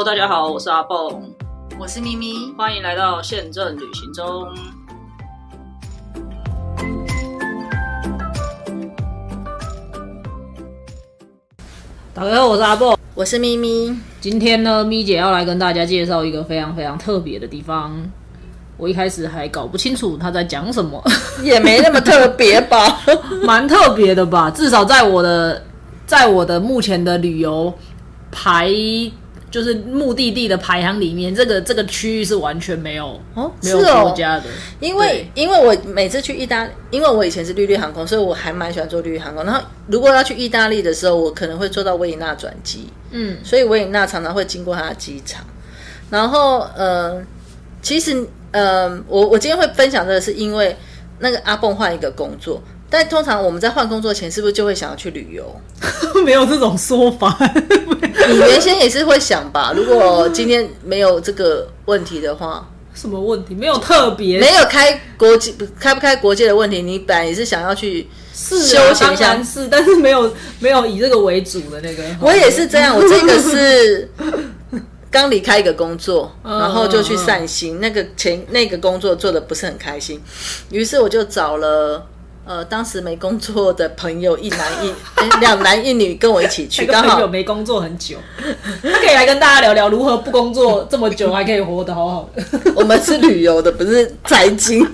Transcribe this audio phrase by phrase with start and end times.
[0.00, 1.20] Hello，大家好，我是阿蹦，
[1.78, 4.48] 我是咪咪，欢迎来到宪政旅行中。
[12.14, 12.96] 大家好，我是阿蹦。
[13.14, 13.94] 我是咪咪。
[14.22, 17.94] 今天呢，咪姐要来跟大家介绍一个非常非常特别的地方。
[18.78, 21.04] 我一开始还搞不清楚她在讲什么，
[21.42, 23.02] 也没那么特别吧，
[23.44, 24.50] 蛮特别的吧？
[24.50, 25.62] 至少在我的，
[26.06, 27.70] 在我的目前的旅游
[28.30, 28.72] 排，
[29.50, 34.44] 就是目的地的排行里面，这个这个区域是完全没有哦，没有国家的。
[34.78, 39.44] 因为因为我每次去意大，因为我以前是绿绿航空，所以我还蛮喜欢坐绿绿航空。
[39.44, 45.44] 然后如果要去意大利的时候，我可能会坐到维也纳转机，嗯，所以维也纳常常会经过它的机场。
[46.08, 47.20] 然后呃，
[47.82, 50.76] 其实呃，我我今天会分享这个，是因为
[51.18, 52.62] 那个阿蹦换一个工作。
[52.90, 55.60] 但通常我们在换工作前，是不是就会想要去旅游？
[56.26, 57.38] 没有这种说法。
[58.28, 59.72] 你原先也是会想吧？
[59.74, 63.54] 如果今天没有这个问题的话，什么问题？
[63.54, 69.42] 没有特别，没有开国际开不开国界的问题，你本来也是想要去是啊休闲一下。
[69.42, 72.02] 是，但是没有没有以这个为主的那个。
[72.20, 74.10] 我也是这样， 我这个是
[75.10, 77.80] 刚离开一个工作，然后就去散心。
[77.80, 80.20] 那个前那个工作做的不是很开心，
[80.70, 82.04] 于是我就找了。
[82.50, 84.88] 呃，当时没工作的朋友一男一
[85.22, 88.16] 诶两男一女跟我一起去， 刚好没工作很久，
[88.82, 92.42] 他可以来跟大家聊聊如何不工作这么久还可以活得好好的。
[92.74, 94.84] 我们是旅游的，不是财经。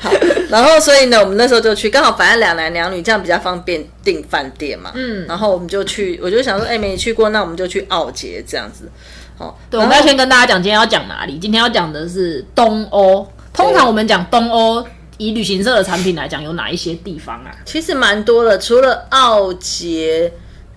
[0.00, 0.10] 好，
[0.50, 4.90] 然后所以呢，我们那时候就去，刚好反正两男两女，这样比较方便订饭店嘛。
[4.96, 8.90] 嗯，然后我们就去，我就想说，哎、没去过，那我们就去奥捷这样子。
[9.38, 11.38] 好，对，我们要先跟大家讲今天要讲哪里。
[11.38, 13.24] 今天要讲的是东欧。
[13.52, 14.84] 通常我们讲东欧，
[15.18, 17.54] 以旅行社的产品来讲，有哪一些地方啊？
[17.64, 20.32] 其实蛮多的，除了奥捷，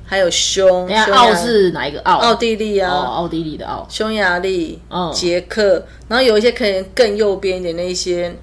[0.05, 2.17] 还有匈，等一下，匈牙奥是哪一个奥？
[2.17, 3.85] 奥地利啊，哦，奥地利的奥。
[3.89, 8.35] 匈牙利、嗯捷克，然后有一些可能更右边一点的一些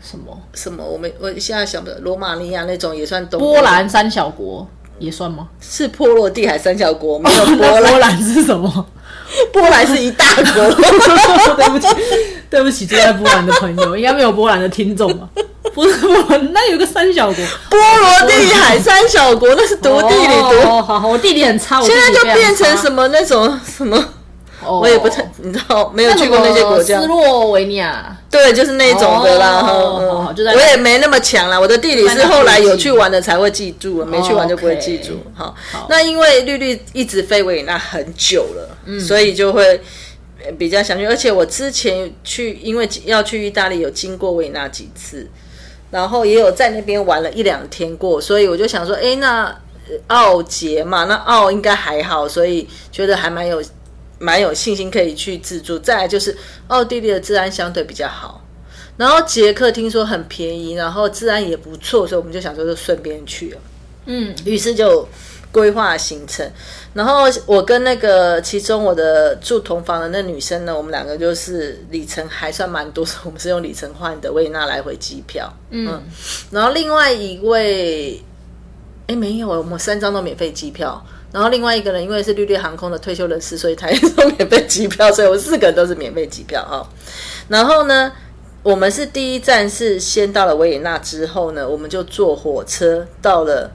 [0.00, 0.40] 什么？
[0.54, 4.66] 什么，我们我现在想不得，罗马尼亚那种也算东欧波兰三小国
[4.98, 5.48] 也算吗？
[5.60, 8.86] 是波罗的海三小国，没有波那兰，波兰是什么？
[9.52, 10.64] 波兰是一大国。
[11.56, 11.88] 对不起，
[12.50, 15.28] 对不起，住在波兰的朋友，应该没有波兰的听众吧？
[15.74, 22.90] 不是波兰，那有个三小国，波罗的海三小国，那是读地理读，哦，好好，我地理很差，我现在就变成什？
[22.90, 24.02] 么那种什么，
[24.64, 27.06] 哦我也不太，你知道，没有去过那些国家斯。
[27.06, 29.60] 洛维尼亚，对，就是那种的啦。
[29.62, 35.20] 哦我也没那么强啦，我的地理是后来有去玩的才会记住，没去玩就不会记住。
[35.34, 35.56] 好，
[35.88, 39.80] 那因为绿绿一直飞维也纳很久了，嗯所以就会
[40.44, 41.06] 呃比较想去。
[41.06, 45.28] 而且我之前去，因为要去意大利，有经过维也纳几次，
[45.90, 49.44] 然后也有在那边玩了一两天过，所以我就想说，哎，那
[49.88, 53.62] 呃奥捷嘛，那奥应该还好，所以觉得还蛮有
[54.18, 55.78] 蛮有信心可以去自助。
[55.78, 56.36] 再来就是
[56.66, 58.44] 奥地利的治安相对比较好，
[58.96, 63.60] 然后捷克听说很便宜，然后治安也不错，所以我们就想说就顺便去了。
[64.06, 65.06] 嗯，于是就
[65.52, 66.50] 规划行程。
[66.94, 75.52] 然后我跟那个其中我的住同房的那女生呢，我们两个就是里程还算蛮多，我们是用里程换的维也纳来回机票。
[75.70, 76.02] 嗯，
[76.50, 78.20] 然后另外一位，
[79.06, 81.04] 哎没有，我们三张都免费机票。
[81.32, 86.88] 然后另外一个人因为是绿绿航空的退休人士，所以他也是免费机票，所以我们四个人都是免费机票哈。
[87.48, 88.12] 然后呢，
[88.62, 93.70] 我们是第一站是先到了维也纳之后呢，我们就坐火车到了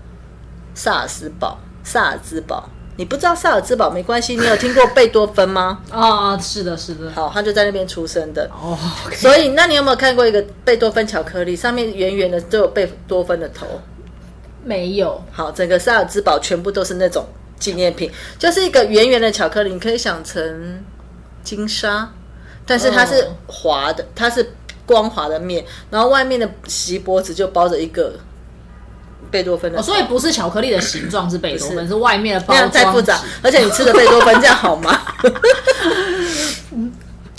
[0.73, 1.59] 萨尔斯堡。
[1.85, 5.81] 萨尔兹堡，你不知道萨尔兹堡没关系，你有听过贝多芬吗？
[5.89, 8.49] 啊， 是的，是的，好，他就在那边出生的。
[8.53, 8.79] 哦，
[9.11, 13.67] 所以，那你有没有看过一个贝多芬巧克力，上面圆圆的都有贝多芬的头？
[14.63, 17.25] 没有，好，整个萨尔兹堡全部都是那种
[17.63, 20.83] 纪念品，就是一个圆圆的巧克力，你可以想成
[21.45, 22.09] 金沙，
[22.65, 24.51] 但是它是哦滑的，它是
[24.85, 28.15] 光滑的面，然后外面的锡箔纸就包着一个
[29.31, 29.81] 贝多芬的。
[29.81, 34.99] 所以不是巧克力的形状是贝多芬，是外面的包装复杂，而且你吃的贝多芬这样好吗？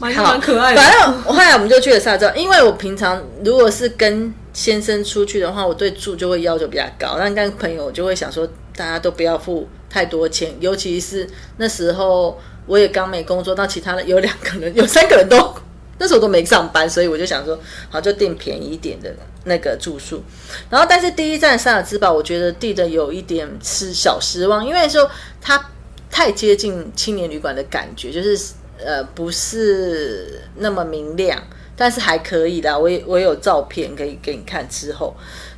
[0.01, 0.81] 蛮可爱的。
[0.81, 7.17] 反正后来我们就去了萨州，因为我平常如果是跟先生出去的话，我对住就会要求比较高。
[7.19, 11.25] 那跟朋友就会想说，大家都不要付太多钱，尤其是
[11.59, 12.37] 那时候
[12.67, 15.55] 我也刚没工作，到其他的有两个人，有三个人都
[15.99, 17.57] 那时候都没上班，所以我就想说，
[17.89, 19.15] 好就订便宜一点的
[19.45, 20.21] 那个住宿。
[20.69, 25.09] 然后，但是第一站萨尔兹堡，我觉得订的有一点是小失望，因为说
[25.41, 25.71] 它
[26.11, 28.55] 太接近青年旅馆的感觉，就是
[28.85, 31.41] 呃不是那么明亮，
[31.77, 32.77] 但是还可以啦。
[32.77, 35.15] 我也我有照片可以给你看之后，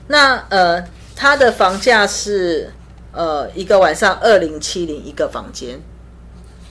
[0.08, 0.84] 那呃
[1.14, 2.70] 它的房价是
[3.16, 5.80] 呃一个晚上二零七零一个房间。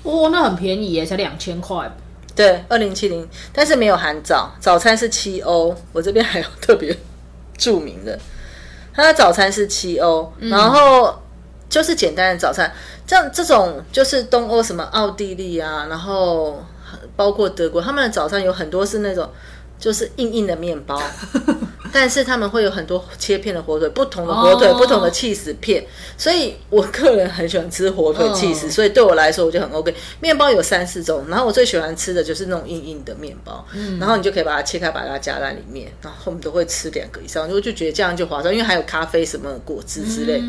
[0.03, 1.91] 哦，那很便宜耶，才两千块。
[2.35, 5.75] 对，二零七零，但是没有含早，早餐是七欧。
[5.91, 6.95] 我这边还有特别
[7.57, 8.19] 著名的，
[8.93, 11.21] 它的早餐是七欧，然后
[11.67, 12.71] 就是简单的早餐。
[13.07, 16.63] 这样这种就是东欧什么奥地利啊，然后
[17.15, 19.29] 包括德国，他们的早餐有很多是那种
[19.77, 21.01] 就是硬硬的面包，
[21.91, 25.85] 但是他们会有很多切片的火腿，不同的火腿，哦不同的 cheese 片。
[26.17, 29.93] 所以我个人很喜欢吃火腿嗯 cheese，、所以对我来说我就很 OK。
[30.19, 33.65] 面包有三四种，然后我最喜欢吃的就是那种硬硬的面包，
[33.99, 40.41] 然后你就可以把它切开，把它夹在里面，然后我们都会吃两个以上，我就觉得这样就划算，因为还有咖啡什么果汁之类。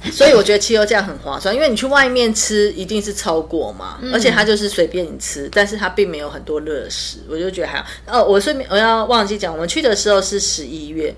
[0.12, 7.86] 所以我觉得七欧这样很划算，因为你去外面吃一定是超过嘛，而且它就是随便你吃，但是它并没有很多热食，我就觉得还好。
[8.06, 11.12] 哦，我顺便我要忘记讲，我们去的时候是十一月，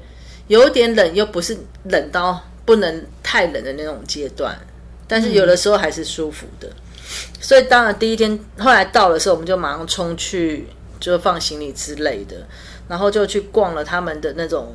[0.48, 4.58] 有点冷，又不是冷到不能太冷的那种阶段，
[5.06, 6.66] 但是有的时候还是舒服的。
[7.38, 10.66] 所以当然第一天后来到的时候，我们就马上冲去
[10.98, 12.46] 就放行李之类的，
[12.88, 14.74] 然后就去逛了他们的那种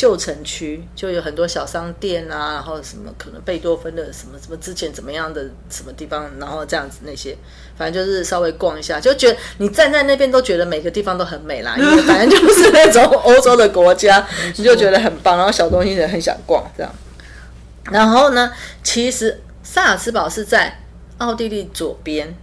[0.00, 7.36] 旧城区，就有很多小商店啊，然后什么可能贝多芬的什么什么之前怎么样的什么地方，然后这样子那些，
[7.76, 14.26] 反正就是稍微逛一下，就觉得你站在那边都觉得每个地方都很美啦，因为反正就是那种欧洲的国家，
[14.56, 16.90] 你就觉得很棒，然后小东西也很想逛这样。
[17.90, 18.50] 然后呢，
[18.82, 20.80] 其实萨尔茨堡是在
[21.18, 22.34] 奥地利左边，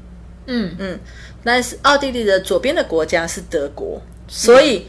[0.45, 0.75] 嗯。
[0.77, 0.99] 嗯，
[1.43, 4.85] 但是奥地利的左边的国家是德国，所以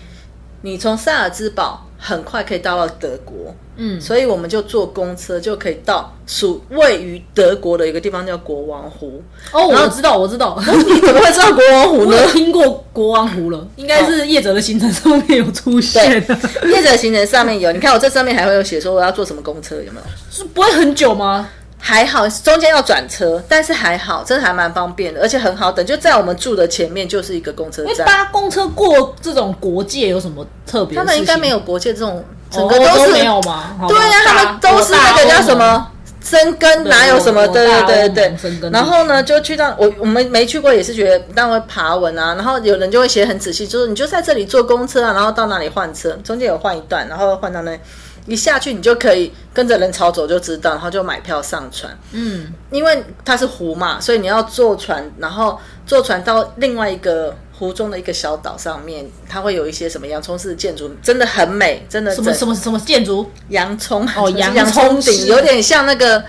[0.61, 9.21] 你从萨尔茨堡很快可以到到德国，嗯，所以我们就坐公车就可以到属位于德国的一个地方叫国王湖。
[9.53, 12.31] 哦，我知道，我知道， 你怎么会知道国王湖呢有？
[12.31, 20.03] 听过国王湖了，应该是业者的行程上面有出现的，业者行程上面有，你看我这上面还会有写说我要坐什么公车，有没有？
[20.31, 21.49] 是不会很久吗？
[21.89, 28.07] 还好，中间要转车，但是还好，真的还蛮方便的，而且很好等，就在我们住的前面就是一个公车因为站。
[28.07, 30.99] 搭公车过这种国界有什么特别？
[30.99, 33.75] 他们应该没有国界这种，整哦，个都是、没有吗？
[33.89, 35.57] 对呀、他们都是那个叫什？
[35.57, 35.91] 么
[36.23, 37.41] 生根，哪有什么？
[37.41, 42.35] 我对对对对生根然后呢，就去到我我们没去过，也是觉得当然会爬文啊。
[42.35, 47.79] 然后有人就会写很仔细，就是你就在这里坐公车啊，然后到哪里换车，中间有换一段，然后换到那里
[48.29, 51.99] 一下去，你就可以跟着人潮走就知道，然后就买票上船。
[52.13, 63.31] 嗯，因为它是湖嘛，所以你要坐船，然后坐船到另外一个湖中的一个小岛上面，它会有一些什么洋葱式的建筑，真的很美，真的什么什么什么建筑？
[63.49, 66.23] 洋葱哦洋洋葱顶，有点像那个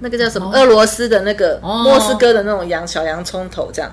[0.00, 3.90] 那个叫什么、俄罗斯的那个、哦莫斯科的那种洋小洋葱头这样。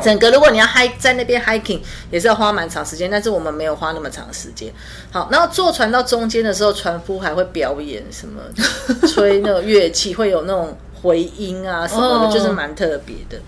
[0.00, 1.80] 整个如果你要 hike 在那边 hiking
[2.10, 4.72] 也是要花蛮长时间，但是我们没有花那么长时间。
[5.10, 8.40] 好，然后坐船到中间的时候，船夫还会表演什么，
[9.08, 13.38] 吹那种乐器，会有那种回音啊什么的，哦就是蛮特别的。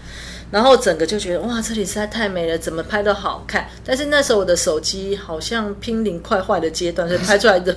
[0.50, 3.66] 然后整个就觉得哇，这里实在太美了，怎么拍都好看。
[3.84, 7.76] 但是那时候我的手机好像濒临快坏的阶段，所以拍出来的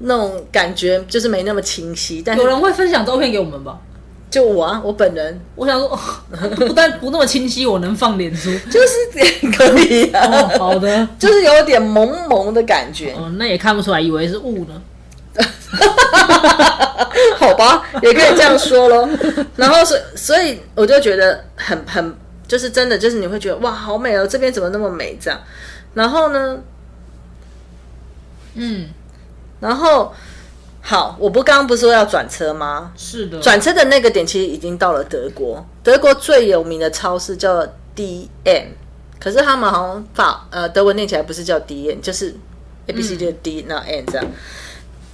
[0.00, 2.20] 那种感觉就是没那么清晰。
[2.22, 3.78] 但有人会分享照片给我们吧？
[4.36, 5.98] 就我啊，我本人我想说，哦
[6.56, 8.50] 不但 不那么清晰，我能放脸书。
[8.70, 13.14] 就是可以啊，哦，好的，就是有点蒙蒙的感觉。
[13.14, 14.82] 哦，那也看不出来，以为是雾呢。
[17.38, 19.08] 好吧，也可以这样说咯。
[19.56, 22.14] 然后所以所以我就觉得很很
[22.46, 25.40] 就是真的就是你会觉得哇好美哦，这边怎么那么美这样。
[25.94, 26.58] 然后呢，
[28.52, 28.88] 嗯，
[29.60, 30.12] 然后
[30.88, 32.92] 好，我不刚刚不是说要转车吗？
[32.96, 37.66] 是的，转车的那个点其实已经到了德国，德国最有名的超市叫
[37.96, 38.66] DM，
[39.18, 42.32] 可是他们好像法呃德文念起来不是叫 DM，就是
[42.86, 44.24] A B C D 的 D、那 N 这样。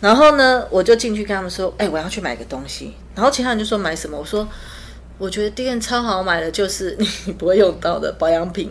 [0.03, 2.95] 然后呢，我就进去跟他们说，哎、我要去买个东西。
[3.15, 4.19] 然后其他人就说买什么？
[4.19, 4.47] 我说
[5.17, 8.71] 我觉得 DM 超好买的，就是你不会用到的保养品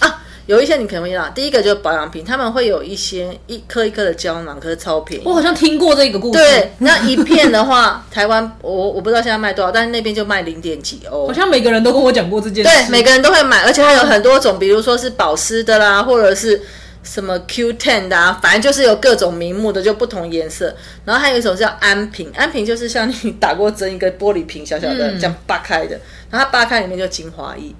[0.00, 0.22] 啊。
[0.46, 5.24] 有一些你可能会用到，第一个就是保养品，他们会有一些一颗一颗的胶囊，可是超便宜。
[5.24, 11.32] 我好像听过这个故事，对，那一片的话，台湾我我不知道现在卖多少，但是那边就卖零点几欧好。
[11.32, 12.70] 像每个人都跟我讲过这件事。
[12.70, 16.60] 对，每个人都会买，而且它有很多种，比如说是保湿的啦，或者是
[17.02, 20.76] 什么 Q10 的啊，反正就是有各种名目的，就不同颜色。
[21.06, 25.98] 然后还有一种叫安瓶，安瓶就是像你打过针一个玻璃瓶小小的，嗯这样扒开的，
[26.30, 27.74] 然后它扒开里面就精华液。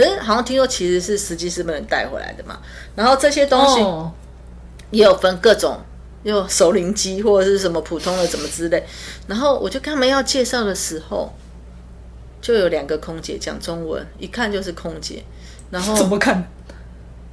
[0.00, 2.58] 可是好像听说其实是司机是不能带回来的嘛，
[2.96, 4.10] 然后这些东西哦，
[4.90, 5.78] 也有分各种，
[6.22, 8.82] 有熟龄机或者是什么普通的怎么之类。
[9.26, 11.32] 然后我就跟他们要介绍的时候，
[12.40, 15.22] 就有两个空姐讲中文，一看就是空姐。
[15.70, 16.50] 然后怎么看？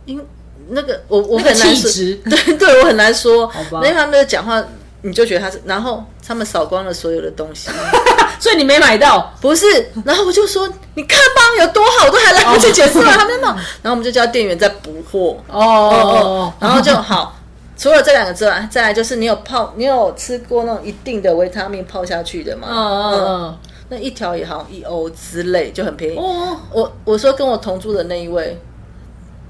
[0.05, 0.21] 因
[0.69, 1.89] 那个我我很难说，
[2.29, 4.61] 对对，我很难说，因为他们的讲话。
[5.07, 7.69] 你就觉得他是，然后他们扫光了所有的东西，
[8.39, 9.33] 所以你没买到。
[9.39, 9.65] 不是，
[10.03, 15.37] 然后我就说，你看吧，有多好，我都还来不及解释了，他们嘛，然后我们就叫店员在补货。
[15.47, 17.33] 哦哦然后就好。
[17.77, 22.67] 除了这两个之外，再来就是你有泡，你有吃过那种一定的维他命泡下去的吗？
[22.69, 23.57] 嗯嗯嗯。
[23.89, 26.17] 那一条也好像一欧之类，就很便宜。
[26.17, 28.59] 哦，我我说跟我同住的那一位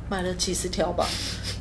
[0.09, 1.07] 买了几十条吧，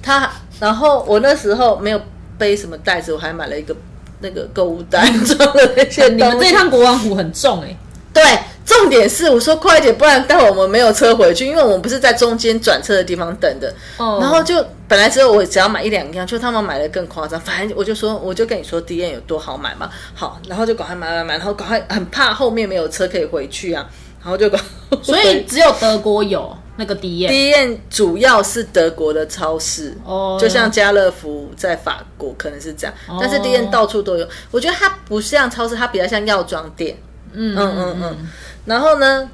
[0.03, 2.01] 他然后我那时候没有
[2.39, 3.75] 背什么袋子，我还买了一个
[4.21, 6.39] 那个购物袋 装了那些你们。
[6.39, 7.77] 这趟国王湖很重哎、
[8.13, 8.23] 对，
[8.65, 13.73] 重点是我说快一点，不然待会我们没有车回去，因为我们不是在中间转车的地方等的。
[13.99, 17.39] 哦然后就本来只有我只要买一两样，就他们买的更夸张。
[17.41, 19.91] 反正我就说，我就跟你说 D N 有多好买嘛。
[20.15, 23.87] 好，然后就赶快买买买，然后赶快很怕后面没有车可以回去啊，
[24.27, 24.59] 然后就搞。
[25.03, 27.33] 所以只有德国有那个 D N。
[27.33, 34.29] D N 主要是德国的超市，哦就像家乐福在法国可能是这样，但是 D N 到处都有。
[34.51, 36.97] 我觉得它不像超市，它比较像药妆店。
[37.33, 38.29] 嗯嗯嗯嗯。
[38.65, 39.31] 然后呢，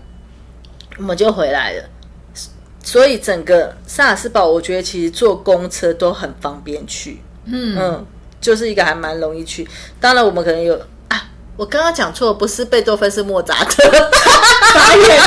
[0.99, 1.84] 我们就回来了。
[2.84, 7.22] 所以整个萨尔斯堡，我觉得其实坐公车都很方便去。
[7.44, 8.06] 嗯嗯，
[8.40, 9.66] 就是一个还蛮容易去。
[10.00, 10.84] 当然，我们可能有啊，
[11.56, 13.82] 我刚刚讲错，不是贝多芬，是莫扎特。
[14.73, 15.21] 傻眼。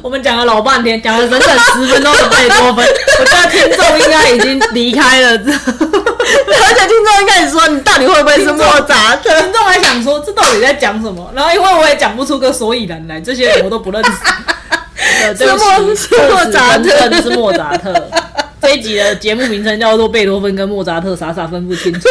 [0.00, 2.86] 我们讲了老半天，讲了整整十分钟的贝多芬，
[3.18, 5.36] 我觉得听众应该已经离开了。
[5.38, 9.28] 听而且听众应该始说，你到底会不会是莫扎特？
[9.52, 11.30] 众还想说这到底在讲什么？
[11.34, 14.10] 然后因为我也讲不出个所以然来，这些人我都不认识。
[15.22, 17.92] 呃对不起，是莫是莫扎特是莫扎特。
[18.60, 22.08] 这一集的节目名称叫做贝多芬跟莫扎特，傻傻分不清楚。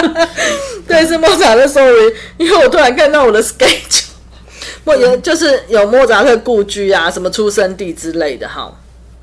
[0.86, 1.66] 对，是莫扎特。
[1.66, 4.04] Sorry，因为我突然看到我的 schedule，
[4.84, 8.72] 莫有就是有莫扎特故居啊，什么出生地之类的哈。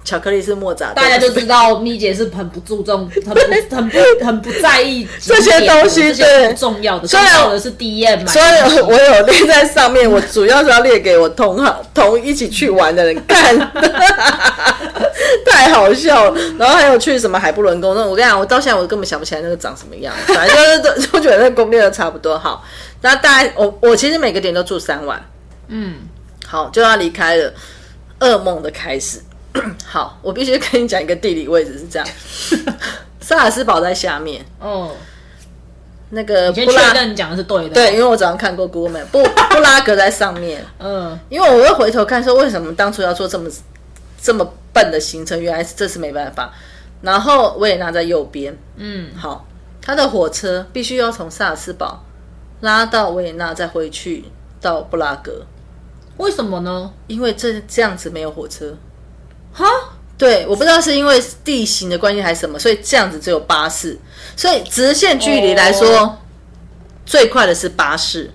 [0.04, 6.50] 巧克力是莫扎特，大家就知道咪姐是很不注重、 很不、很不、很不在意这些东西这些对。
[6.50, 13.56] 不重要的，虽然重要的是 D M 买所以我有列在上面，我主要是要列给我同行同一起去玩的人看，
[15.46, 16.42] 太好笑了。
[16.58, 22.40] 然后还有去什么海布伦宫，那我跟你讲，我到现在我根本想不起来那个长什么样，反正就是都就觉得那攻略都差不多。
[22.40, 22.64] 好，
[23.02, 25.24] 那大概我我其实每个点都住三晚，
[25.68, 25.96] 嗯，
[26.48, 27.54] 好就要离开了，
[28.22, 29.20] 噩梦的开始。
[29.86, 32.08] 好，我必须跟你讲一个地理位置是这样，
[33.20, 34.92] 萨尔斯堡在下面，哦，
[36.12, 37.74] 那个布拉格你讲的是对的。
[37.74, 40.64] 对，因为我早上看过 Google Map，布 布拉格在上面。
[40.80, 43.50] 嗯，因为我又回头看说，为什么当初要做这么
[44.22, 45.42] 这么笨的行程？
[45.42, 46.54] 原来是这是没办法。
[47.02, 49.48] 然后维也纳在右边，嗯，好，
[49.82, 52.04] 他的火车必须要从萨尔斯堡
[52.62, 54.26] 拉到维也纳，再回去
[54.60, 55.46] 到布拉格，
[56.18, 56.92] 为什么呢？
[57.08, 58.76] 因为这这样子没有火车。
[59.60, 59.66] 哈，
[60.18, 64.00] 对，我不知道是因为地形的关系还是什么，所以这样子只有巴士。
[64.36, 66.18] 所以直线距离来说，哦
[67.06, 68.32] 最快的是巴士。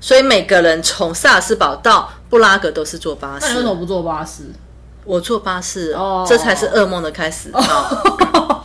[0.00, 3.46] 所以每个人从萨尔斯堡到布拉格都是坐巴士。
[3.46, 4.42] 那你为什么不坐巴士？
[5.04, 7.50] 我坐巴士，哦这才是噩梦的开始。
[7.52, 8.62] 哦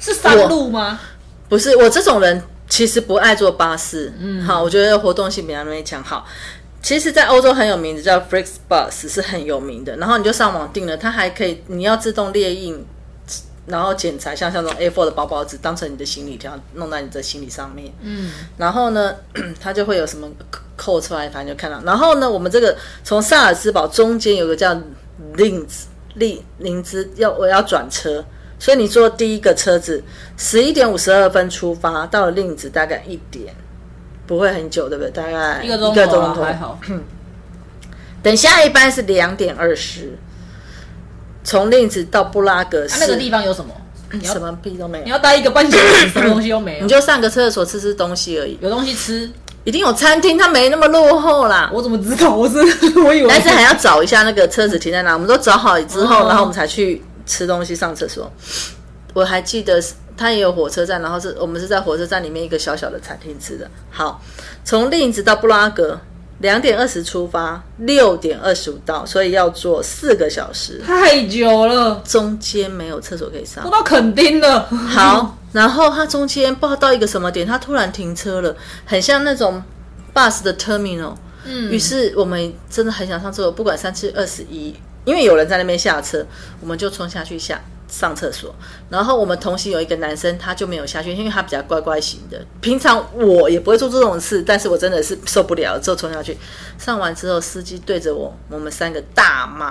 [0.00, 0.98] 是山路吗？
[1.48, 4.12] 不是我这种人，其实不爱坐巴士。
[4.18, 6.02] 嗯，好，我觉得活动性比较容易强。
[6.02, 6.24] 好，
[6.80, 12.86] 其实，在欧洲很有名的叫 FlixBus 是很有名的，然后你就上网订了，它还可以，你要自动列印，
[13.66, 17.92] 然后剪裁，像像这种 A4 的薄薄纸，当成你的行李条，弄在你的行李上面。
[18.00, 19.14] 嗯，然后呢，
[19.60, 20.30] 它就会有什么
[20.76, 21.82] 扣出来，反正就看到。
[21.84, 24.80] 然后呢，我们这个从萨尔茨堡中间有个叫
[25.34, 28.24] 林兹利林兹，要我要转车，
[28.58, 30.02] 所以你坐第一个车子，
[30.36, 33.54] 十一点五十二分出发，到了林兹大概一点，
[34.28, 35.10] 不会很久，对不对？
[35.10, 36.78] 大概一个钟头啊还好。
[38.22, 40.18] 等下一班是两点二十，
[41.42, 43.72] 从令子到布拉格那个地方有什么？
[44.22, 46.88] 什么屁都没有，你要待一个半小时，什么东西都没有你。
[46.88, 49.30] 就上个厕所吃吃东西而已，有东西吃，
[49.64, 51.70] 一定有餐厅，它没那么落后啦。
[51.72, 52.34] 我怎么知道？
[52.34, 52.58] 我是
[53.00, 58.30] 我以为但是还要找一下那个车子停在哪，我们都找好之后，哦然后我们才去吃东西、上厕所。
[59.14, 59.78] 我还记得
[60.18, 63.70] 它也有火车站，然后是我们是在火车站里面一个小小的餐厅吃的。
[63.88, 64.20] 好，
[64.64, 65.98] 从利兹到布拉格，
[66.40, 73.70] 两点二十出发，六点二十五到，所以要坐四个小时，太久了，中间没有厕所可以上都。
[73.70, 74.66] 到垦丁了。
[74.66, 79.62] 好，然后它中间不知道到一个什么点，它突然停车了，很像那种
[80.12, 81.14] bus 的 terminal。
[81.44, 86.26] 嗯于是我们真的很想上厕所，不管三七二十一，因为有人在那边下车，
[86.60, 88.54] 我们就冲下去下上厕所。
[88.88, 92.40] 然后我们同行有一个男生，他就没有下去，因为他比较乖乖型的。
[92.60, 96.36] 平常我也不会做这种事，但是我真的是受不了，之后冲下去。
[96.78, 99.66] 上完之后，司机对着我，我们三个大骂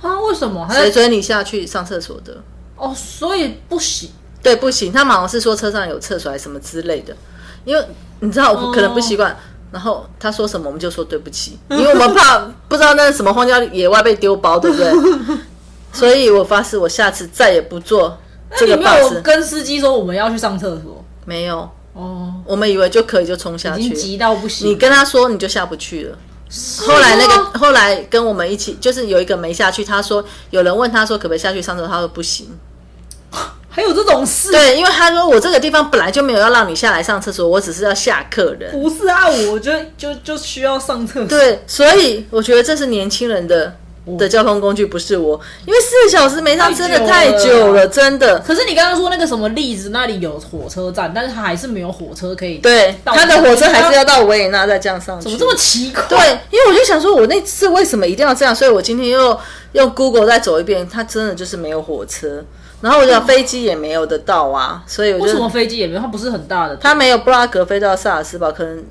[0.00, 0.20] 啊？
[0.28, 2.36] 为什么？：“谁准你下去上厕所的？”
[2.76, 4.10] 哦，所以不行。
[4.40, 7.14] 对，不行，他好像是说车上有厕所还是什么之类的，
[7.64, 7.84] 因为
[8.20, 9.36] 你知道我可能不习惯，
[9.72, 12.38] 然后他说什么我们就说对不起，因为我们怕
[12.68, 14.92] 不知道那是什么荒郊野外被丢包，对不对？
[15.98, 18.16] 所以我发誓，我下次再也不坐
[18.56, 19.14] 这个巴士。
[19.14, 23.82] 有跟司机说我们要去上厕所没有，哦，我们以为就可以就冲下去。
[23.82, 24.68] 已经急到不行。
[24.68, 26.18] 你跟他说你就下不去了。
[26.78, 32.48] 后来那个后来跟我们一起，就是有一个没下去，他说有人问他说可不可以下去上厕所，他说不行。
[33.68, 34.50] 还有这种事？
[34.50, 38.72] 对，因为他说我这个地方本来就没有要让你下来上厕所，我只是要下客人。
[38.72, 41.26] 不是啊，我就就就需要上厕所。
[41.28, 43.76] 对，所以我觉得这是年轻人的
[44.16, 48.38] 的交通工具，不是我，因为四小时没上真的太太久久了，真的。
[48.38, 52.58] 可是你刚刚说那个什么例子，那里有火车站，但是它还是没有火车可以。
[52.58, 55.24] 对，到他的火车还是要到维也纳再这样上去。
[55.24, 56.04] 怎么这么奇怪？
[56.08, 56.18] 对，
[56.50, 58.54] 因为我就想说，我那次为什么一定要这样？
[58.54, 59.38] 所以我今天又
[59.72, 62.44] 用 Google 再走一遍，它真的就是没有火车，
[62.80, 66.00] 然后我想飞机也没有得到啊，所以我就为什么飞机也没有？
[66.00, 66.76] 它不是很大的。
[66.76, 68.84] 它没有布拉格飞到萨尔斯堡，可能。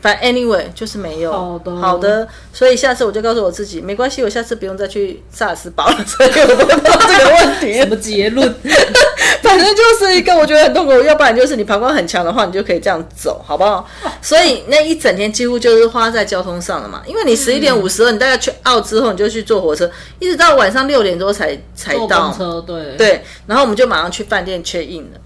[0.00, 1.30] 反正 anyway 就是没有。
[1.32, 7.86] 好的好的，所以下次我就告诉我自己，没关系，我下次不用再去萨尔斯堡了，所以我不会碰这个问题什。
[7.88, 8.54] 么结论？
[9.42, 13.88] 反正就是一个我觉得很痛苦，要不然就是你膀胱很强的话，你就可以这样走，好不好？
[14.22, 22.38] 所以那一整天几乎就是花在交通上了嘛，因为你十一点五十二，你大概去澳之后，你就去坐火车，一直到晚上六点多才才坐到公。
[22.38, 25.20] 车，对对，然后我们就马上去饭店 check in 了，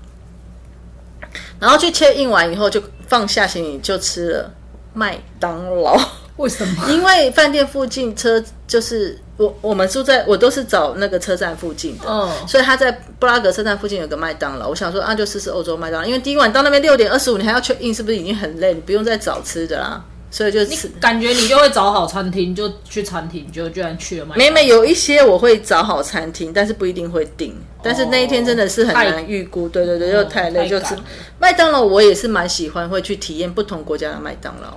[1.65, 4.51] 然后去 check in 完以后就放下行李，就吃了
[4.93, 5.99] 麦当劳。
[6.37, 6.85] 为什么？
[6.93, 18.75] 因为饭店附近车就是我我们住在我都是找那个车站附近的，嗯所以他在布拉格车站附近有个麦当劳，我想说啊就试试欧洲麦当劳，因为第一晚到那边六点二十五，你还要 check in，是不是已经很累？
[18.75, 20.89] 你不用再找吃的啦，所以就吃。
[21.01, 24.45] 感觉你就会找好餐厅，就去餐厅，就居然去了麦当劳。
[24.45, 27.55] 每每有一些我会找好餐厅，但是不一定会订。
[27.81, 31.05] 但是那一天真的是很难预估，对对对，又太累，就吃太赶了
[31.39, 31.83] 麦当劳。
[31.83, 34.77] 我也是蛮喜欢会去体验不同国家的麦当劳，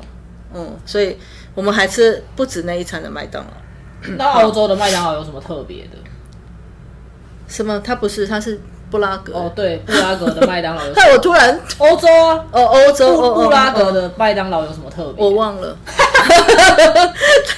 [0.54, 1.18] 嗯，所以
[1.56, 4.14] 我们还吃不止那一餐的麦当劳。
[4.16, 5.98] 那澳洲的麦当劳有什么特别的？
[7.48, 7.82] 什么？
[7.84, 9.34] 它不是，它是布拉格。
[9.34, 11.02] 哦，对，布拉格的麦当劳有什么。
[11.02, 15.24] 害我突然欧洲啊，哦，欧洲布拉格，的麦当劳有什么特别？
[15.24, 15.78] 我忘了。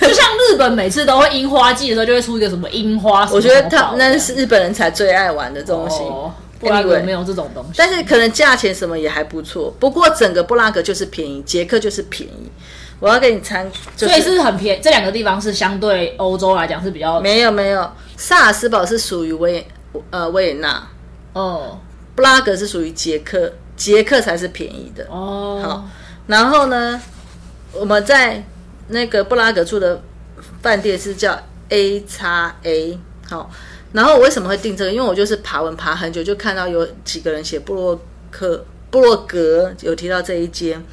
[0.01, 6.03] 就像日本每次都会樱花季的时候，就会出一个什么樱花我觉得他那是日本人才最爱玩的东西。
[6.03, 7.69] 哦布拉格没有这种东西。
[7.77, 12.51] 但是可能价钱什么也还不错，不过整个布拉格就是便宜，捷克就是便宜。
[12.99, 13.65] 我要给你参，
[13.95, 19.67] 就所以是很便，这两个地方是相对欧洲来讲是比较，没有没有，萨尔斯堡是属于维也
[20.09, 20.85] 呃维也纳，
[21.33, 21.79] 哦
[22.15, 25.05] 布拉格是属于捷克，捷克才是便宜的。
[25.09, 25.89] 哦，好，
[26.27, 27.01] 然后呢，
[27.71, 28.43] 我们在
[28.89, 30.01] 那个布拉格住的
[30.61, 33.49] 饭店是叫 A 叉 A，好，
[33.93, 34.91] 然后我为什么会订这个？
[34.91, 37.97] 因为我就是爬文爬很久，就看到有几个人写布洛
[38.29, 40.83] 克布洛格有提到这一间，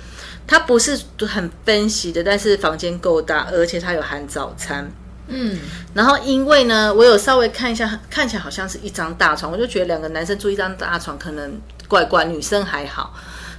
[0.46, 0.96] 它不是
[1.26, 4.88] 很分析的，但是房间够大，而且它有含早餐。
[5.28, 5.58] 嗯，
[5.94, 13.12] 然后因为呢，我有稍微看一下，看起来好像是一张大床，我就觉得两个男生住一张大床可能怪怪，女生还好。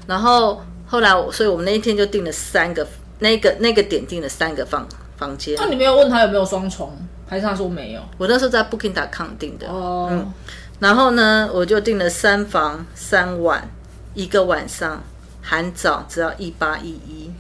[0.06, 2.88] 然后后来我，所以我们那一天就订了三个，
[3.20, 5.56] 那个那个点订了三个房房间。
[5.60, 6.90] 那你没有问他有没有双床，
[7.28, 8.02] 还是他说没有？
[8.18, 10.34] 我那时候在 Booking.com 订的，哦，嗯
[10.80, 13.68] 然后呢，我就订了三房三晚，
[14.14, 15.04] 一个晚上
[15.42, 17.32] 含早只要一八一一，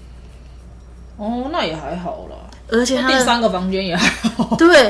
[1.18, 2.36] 哦，那也还好啦。
[2.70, 4.56] 而且他第三个房间也还好。
[4.58, 4.90] 对，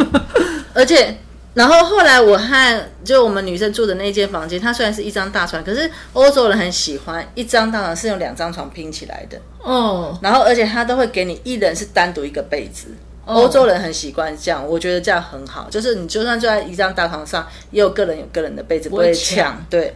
[0.73, 1.17] 而且
[1.53, 12.87] 然后后来我和就我们女生住的那间房间，它虽然是一张大床，可是欧洲人很喜欢一张大床是用两张床拼起来的，哦，然后而且他都会给你一人是单独一个被子。
[13.25, 15.67] 欧洲人很习惯这样，我觉得这样很好。
[15.69, 19.61] 就是你就算坐在一张大床上，也有个人有个人的被子，不会抢。
[19.69, 19.93] 对，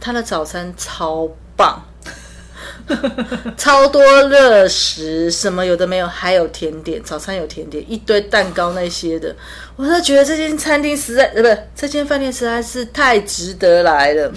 [0.00, 1.84] 他的早餐超棒，
[3.56, 9.34] 超多热食，什么有的没有，还有甜点，早餐有甜点，一堆蛋糕那些的。
[9.76, 14.32] 我都觉得这间餐厅实在，呃，不是这间饭店实在是太值得来了，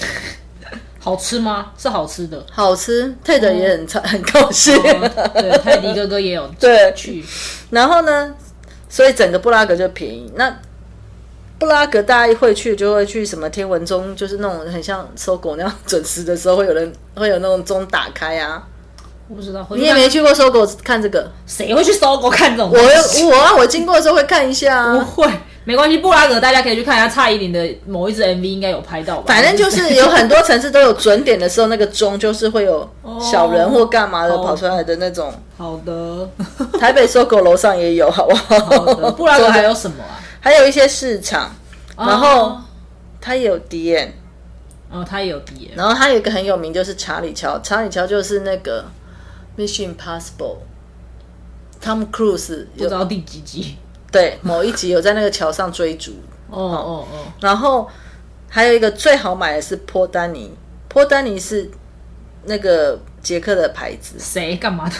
[1.00, 1.72] 好吃吗？
[1.78, 2.46] 是好吃的。
[2.52, 4.76] 好吃，退的也很、很高兴。
[4.76, 7.24] 哦对，泰迪哥哥也有 对去。
[7.70, 8.34] 然后呢，
[8.90, 10.32] 所以整个布拉格就便宜。
[10.36, 10.56] 那
[11.58, 18.62] 布拉格大家会去，就会去什么天文钟，就是那种很像搜狗那样准时的时候，会有人会有那种钟打开啊。
[19.28, 21.32] 我不知道，你也没去过搜狗看这个？
[21.48, 23.22] 谁会去搜狗看这种我东西？
[23.22, 24.94] 有我啊，我经过的时候会看一下啊。
[24.94, 25.32] 不会，
[25.64, 25.98] 没关系。
[25.98, 29.24] 布拉格大家可以去看一下蔡依林的某一支 MV，应该有拍到吧？
[29.26, 32.88] 反正就是有很多城市都有准点的时候，那个钟就是会有
[33.20, 35.34] 小人或干嘛的哦跑出来的那种。
[35.58, 36.30] 好的，
[36.80, 38.60] 台北搜狗楼上也有，好不好？
[38.60, 39.12] 好的。
[39.14, 40.22] 布拉格还有什么啊？
[40.46, 41.50] 还有一些市场，
[41.98, 42.64] 然后哦
[43.20, 44.14] 它也有 D N，。
[44.92, 47.60] 哦，他也有 D 然后它有一个很有名，就是查理桥。
[47.62, 48.86] 查理桥就是那个
[49.58, 50.58] Mission Impossible》
[51.84, 53.78] ，Tom Cruise 有不知道第几集。
[54.12, 56.12] 对某一集有在那个桥上追逐，
[56.52, 57.90] 哦哦哦，然后
[58.48, 60.56] 还有一个最好买的是波丹尼，
[60.88, 61.70] 波丹尼是
[62.44, 64.96] 那个捷克的牌子，谁干嘛的？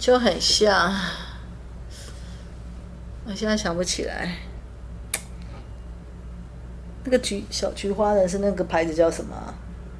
[0.00, 0.92] 就很像，
[3.24, 4.49] 我现在想不起来。
[7.10, 9.52] 那个菊小菊花的是那个牌子叫什么啊？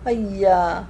[0.05, 0.83] 哎呀，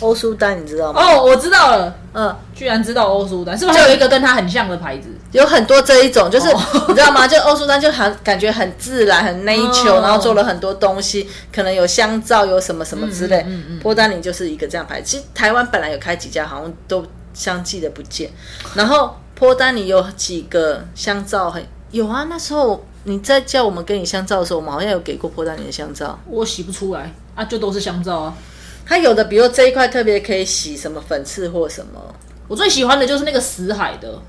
[0.00, 1.00] 欧舒丹，你知道吗？
[1.00, 5.08] 哦，我知道了，嗯，居然知道欧舒丹，是不是还有一个跟它很像的牌子？
[5.32, 7.28] 有很多这一种，就是、哦 你知道吗？
[7.28, 13.36] 就欧舒丹就很感觉很自然、很 nature，、哦然后做了很多东西，可能有香皂，有什么什么之类。
[13.46, 15.06] 嗯嗯嗯波丹尼就是一个这样牌子。
[15.06, 18.30] 其实台湾本来有开几家，好像都相继的不见。
[18.74, 26.18] 然后波丹尼有几个香皂很有啊，那时候你在叫我们给你香皂的时候，我们好像有给过波丹尼的香皂。
[26.26, 28.36] 我洗不出来啊，就都是香皂啊。
[28.84, 32.00] 它有的，比如这一块特别可以洗什么粉刺或什么，
[32.48, 34.20] 我最喜欢的就是那个死海的，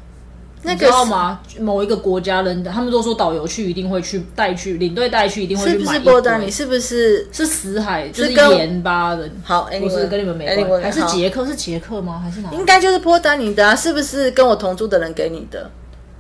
[0.62, 1.40] 那个你知道吗？
[1.60, 6.52] 某一个国家人，他们都说导游去一定会去带去，领队带去一定会去买波丹尼？
[6.52, 9.28] 是不是是死海，就是跟盐巴的。
[9.44, 9.68] 好？
[9.80, 11.46] 不是跟你们没关系，还是好捷克？
[11.46, 12.22] 是捷克吗？
[12.24, 12.52] 还是哪？
[12.52, 15.72] 应该就是波丹尼的啊，是不是跟我同住的人给你的？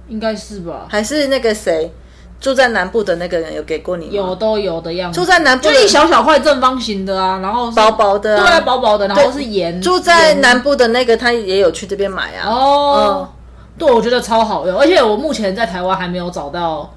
[0.07, 0.87] 应该是吧？
[0.89, 1.93] 还是那个谁
[2.41, 4.11] 住在南部的那个人有给过你吗？
[4.13, 5.19] 有都有的样子。
[5.19, 9.79] 住在南部就一小小块正方形的啊，然后薄薄的、对啊，薄薄的，然后是盐。
[9.79, 12.49] 住在南部的那个他也有去这边买啊。
[12.49, 13.29] 哦，
[13.77, 16.91] 对，我觉得超好用，而且我目前在台湾还没有找到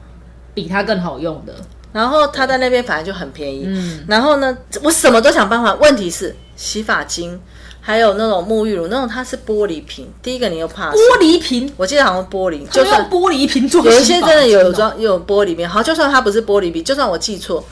[0.55, 1.53] 比它更好用的。
[1.93, 3.65] 然后他在那边反正就很便宜。
[3.67, 7.41] 嗯，然后呢，我什么都想办法，问题是洗发精
[7.87, 10.11] 还有那种沐浴乳，那种它是玻璃瓶。
[10.23, 17.63] 第一个你又怕，玻璃瓶，我记得好像玻璃，就就算玻璃瓶做有一些真的有有装有玻璃瓶，好，就算它不是玻璃瓶，就算我记错，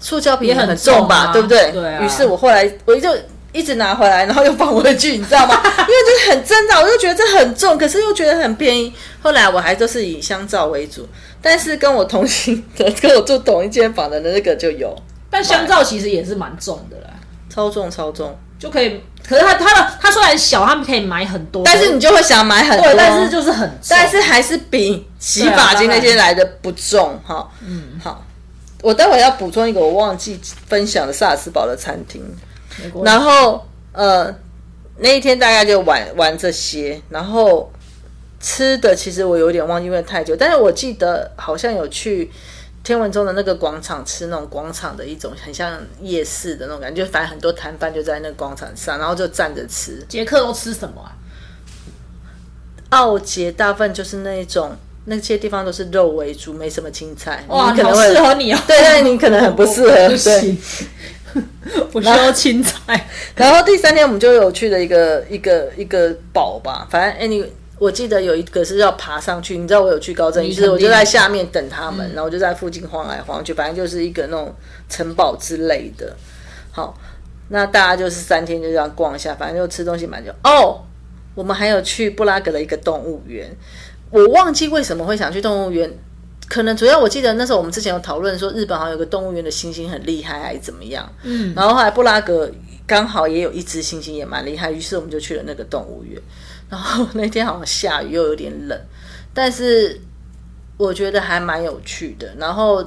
[0.00, 1.70] 塑胶瓶也很很重吧，重啊对不对？
[1.72, 3.10] 对啊于是我后来我就
[3.52, 5.60] 一直拿回来，然后又放回去，你知道吗？
[5.62, 8.90] 因为就是很挣扎，我就觉得这很重，可是又觉得很便宜。
[9.20, 11.06] 后来我还都是以香皂为主，
[11.42, 14.96] 但是跟我同行的、跟我住同一间房的那个就有
[15.28, 17.10] 但香皂其实也是蛮重的啦，
[17.48, 19.00] 超重超重，就可以。
[19.26, 27.46] 可是它它的它虽然小，他们可以买很多，但是你就会想买很多，对，但是就是很重，但是还是比洗发精那些来的不重哈。
[27.66, 28.24] 嗯，好，
[28.80, 32.22] 我待会要补充一个我忘记分享的萨尔斯堡的餐厅，
[33.04, 34.34] 然后呃
[34.96, 37.70] 那一天大概就玩玩这些，然后
[38.40, 42.30] 吃的其实我有点忘记，因为太久，但是我记得好像有去。
[42.88, 50.02] 天文中的那个广场吃那种广场的一种很像夜市的那种感觉，反正很多摊贩就在那个广场上，然后就站着吃。
[50.08, 51.12] 捷克都吃什么啊？
[52.88, 54.74] 奥捷大部分就是那一种，
[55.04, 57.44] 那些地方都是肉为主，没什么青菜。
[57.48, 58.58] 哇，可能会适合你哦。
[58.66, 59.90] 对对，你可能很不适合。
[59.90, 60.16] 不对。
[60.16, 60.58] 行，
[61.92, 63.06] 我需要青菜。
[63.36, 74.54] 然后第三天我们就有去了一个一个一个堡吧，反正 anyway，我记得有一个是要爬上去，你知道我有去高正，于是我就在下面等他们，然后我就在附近晃来晃去，反正就是一个那种
[74.88, 76.14] 城堡之类的。
[76.72, 76.98] 好，
[77.48, 80.32] 那大家就是三天就这样逛一下，反正就吃东西蛮久。
[80.44, 80.80] 哦，
[81.34, 83.48] 我们还有去布拉格的一个动物园，
[84.10, 85.90] 我忘记为什么会想去动物园。
[86.48, 92.50] 可能主要我记得那时候我们之前有讨论说日本好像有个动物园的猩猩很厉害还是怎么样，嗯，然后后来布拉格
[92.86, 96.18] 刚好也有一只猩猩也蛮厉害，于是我们就去了那个动物园。
[96.68, 98.78] 然后那天好像下雨又有点冷，
[99.32, 100.00] 但是
[100.76, 102.28] 我觉得还蛮有趣的。
[102.38, 102.84] 然后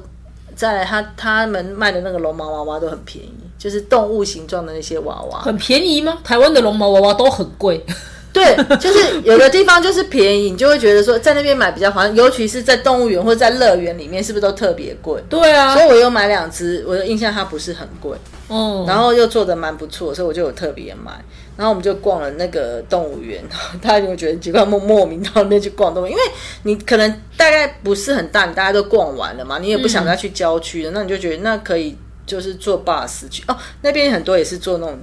[0.56, 5.40] 再来他他们卖的那个绒毛娃娃都很便宜，就是动物形状的那些娃娃。
[5.40, 6.20] 很便宜吗？
[6.24, 7.84] 台湾的绒毛娃娃都很贵。
[8.34, 15.22] 对，就是有的地方就是便宜，你就会觉得说在那边买比较划算，尤其是在动物园或者在乐园里面，是不是都特别贵？
[15.28, 18.18] 对啊所以，我又买两只，我的印象它不是很贵。
[18.48, 21.22] 哦，然后又做的蛮不错，所以我就有特别买。
[21.62, 23.40] 然后我们就逛了那个动物园，
[23.80, 26.24] 大家就会觉得很奇怪，莫莫名到那边去逛动物园，因为
[26.64, 31.96] 你可能大概不是很大，你大家都逛完了嘛，你也不想再去郊区了，那你就觉得那可以
[32.26, 34.98] 就是坐 bus 去哦，那边很多也是坐那种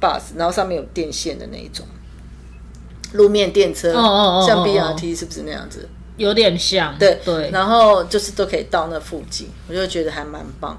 [0.00, 1.84] bus，然后上面有电线的那一种
[3.14, 5.88] 路面电车，哦哦哦像 BRT 是不是那样子？
[6.16, 6.96] 有点像。
[6.96, 10.78] 对对，然后就是都可以到那附近，我就觉得还蛮棒。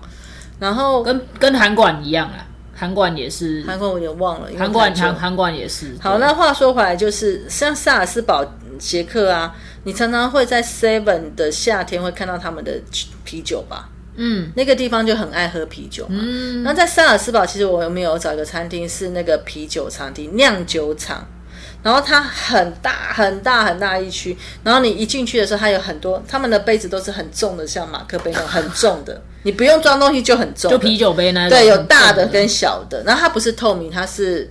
[0.60, 5.96] 然后跟跟韩馆一样啊，韩馆也是，韩馆我有点忘了，韩馆韩韩馆也是。
[6.02, 8.46] 好，那话说回来，就是像萨尔斯堡、
[8.78, 12.82] 捷克啊，你常常会在 Seven 的夏天会看到他们的
[13.24, 13.90] 啤酒吧？
[14.18, 16.16] 嗯那个地方就很爱喝啤酒嘛。
[16.22, 21.28] 嗯，那在萨尔斯堡，其实我有没有找一个餐厅是那个啤酒餐厅酿酒厂，
[21.86, 31.50] 然后它很大很大很大一区，然后你一进去的时候，它有很多他们的杯子都是很重的，像马克杯那种很重的，你不用装东西就很重，就啤酒杯那种。
[31.56, 34.50] 对，有大的跟小的，然后它不是透明，它是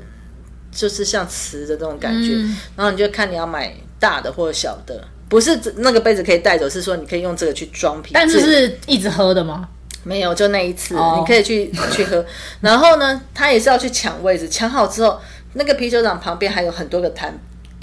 [0.71, 2.57] 就是像瓷的这种感觉，嗯。
[2.77, 9.69] 然后你就看你要买大的或者小的，不是那个杯子可以带走，是说你可以用这个去装啤，但是是一直喝的吗？
[10.05, 11.17] 没有，就那一次，哦。
[11.19, 12.25] 你可以去去喝。
[12.61, 15.19] 然后呢，他也是要去抢位置，抢好之后，
[15.55, 17.33] 那个啤酒厂旁边还有很多个摊，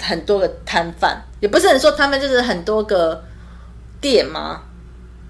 [0.00, 3.22] 很多个摊贩，也不是很说他们，就是很多个
[4.00, 4.60] 店嘛，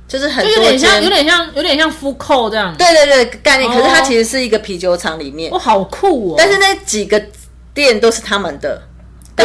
[0.07, 1.09] 就是很有点像，有。
[1.09, 2.75] 点像，有点像 f o 这样。
[2.77, 3.71] 对对对，概念。
[3.71, 6.35] 可是它哦其实是一个啤酒厂里面，哇，好酷哦！
[6.37, 7.23] 但是那几个
[7.73, 8.83] 店都是他们的，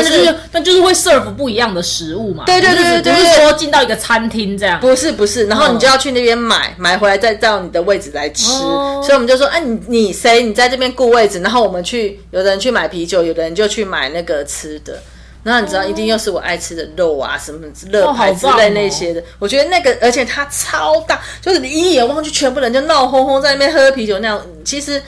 [0.02, 2.44] 但是就是那就是会 serve 不一样的食物嘛。
[2.46, 4.80] 对对对对对不是说进到一个餐厅这样。
[4.80, 8.52] 不是不是，然后你就要去那边买，买回来再到你的位置来吃。
[8.64, 15.00] 哦所以我们就说，哎、你你谁你在这边顾位置，然后我们去，有的人去买啤酒，有的人就去买那个吃的。
[15.44, 19.24] 然后你知道，一定又是我爱吃的肉啊，什么乐牌之类那些的。
[19.40, 24.46] 我觉得那个，而且它超大，就是你一眼望去，全部人就闹哄哄在那边喝啤酒那样。
[24.66, 25.02] 其实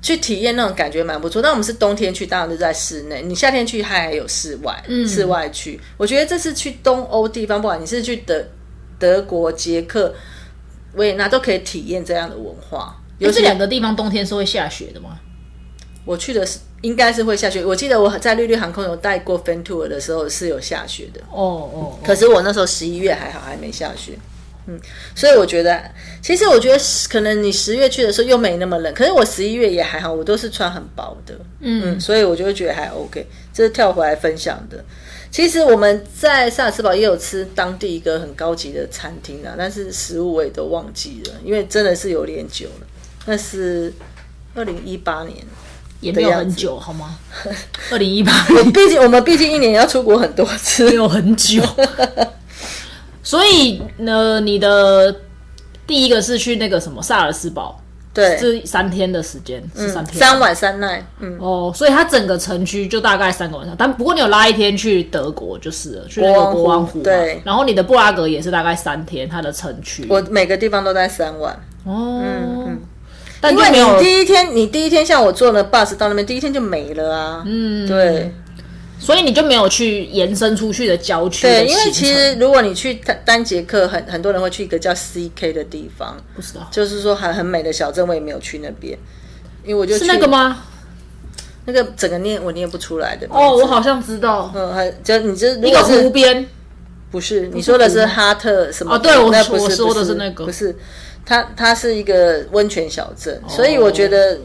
[0.00, 1.40] 去体验那种感觉蛮不错。
[1.42, 5.80] 但我们是冬天去，当然就在室内；你夏天去，还有室外，室外去。
[5.96, 8.44] 我觉得这次去东欧地方，不管你是去德
[8.98, 10.14] 德国、捷克、
[10.94, 12.96] 维也纳，都可以体验这样的文化。
[13.18, 15.18] 有这两个地方冬天是会下雪的吗？
[16.04, 17.62] 我去的是应该是会下雪。
[17.62, 24.12] 我记得我在绿绿航空有带过 Fan Tour 的时候是有下雪的，哦哦，可是我那时候十一月还好，还没下雪。
[24.68, 24.78] 嗯，
[25.14, 25.82] 所以我觉得，
[26.22, 26.78] 其实我觉得
[27.08, 31.34] 可能你十月去的时候又没那么冷，可是我十一月也还好，我都是穿很薄的。
[31.60, 33.26] 嗯，所以我就会觉得还 OK。
[33.54, 34.84] 这是跳回来分享的。
[35.30, 42.86] 其实我们在萨尔茨堡也有吃当地一个很高级的餐厅啊，但是食物我也都忘记了，因为真的是有点久了。
[43.26, 43.92] 那是
[44.54, 45.36] 二零一八年，
[46.00, 47.18] 也没有很久好吗？
[47.90, 48.32] 二零一八
[48.72, 50.94] 毕竟我们毕竟一年要出国很多次没。
[50.94, 51.62] 有很久，
[53.28, 55.14] 所以呢，你的
[55.86, 57.78] 第一个是去那个什么萨尔斯堡，
[58.14, 67.42] 对，是三天的时间，是三天，三晚三奈，嗯，哦，所以它整个城区就大概三个晚上，但不过你有拉一天去德国就是了，去那个国王湖对。
[67.44, 71.54] 然后你的布拉格也是大概三天，它的城区我每个地方都在三晚。
[71.84, 72.24] 哦，
[73.42, 77.42] 但因为你第一天，你第一天像我坐了 bus 到那边，第一天就没了啊。
[77.44, 78.32] 嗯，对
[78.98, 86.68] 所以你就没有去延伸出去的郊区的对，因为其实如果你去单单节课，很很多人会去一个叫 CK 的地方，不知道。
[86.70, 88.98] 就是说很很美的小镇，我也没有去那边，
[89.64, 90.26] 因为我就是那个？
[90.26, 90.64] 吗？
[91.64, 96.48] 那个整个念我念不出来的哦，我好像知道，嗯，还就你这如一个湖边，
[97.10, 98.94] 不是你说的是哈特什么？
[98.94, 99.30] 哦对我
[99.68, 100.46] 说的是那个。
[100.46, 100.74] 不是，
[101.26, 103.48] 它它是一个温泉小镇，哦。
[103.50, 104.38] 所以我觉得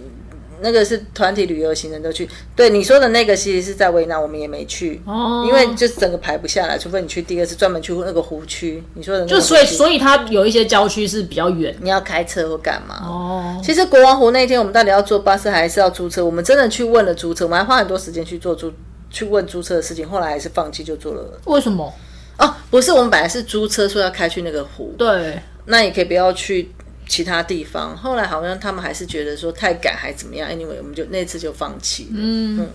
[0.63, 2.27] 那个是团体旅游行程都去。
[2.55, 8.81] 对你说的那个，其实是在维纳，我们也没去，哦因为就是整个排不下来，除非你去第二次专门去那个湖区。
[8.93, 12.95] 你说的那个就所以所以它有一些郊区是比较远你要开车或干嘛？
[13.03, 16.25] 哦，其实国王湖那天我们到底要坐巴士还是要租车？
[16.25, 18.71] 我们真的去问了租车，我们还花很多时间去做租
[19.11, 21.39] 去问租车的事情，后来还是放弃就做了。
[21.45, 21.93] 为什么？
[22.39, 26.67] 哦，不是，我们本来是租车说要开去那个湖，对，那也可以不要去
[27.07, 27.95] 其他地方。
[27.95, 32.17] 后来好像他们还是觉得说太赶还怎么样，anyway，我们就那次就放弃了。
[32.17, 32.67] 嗯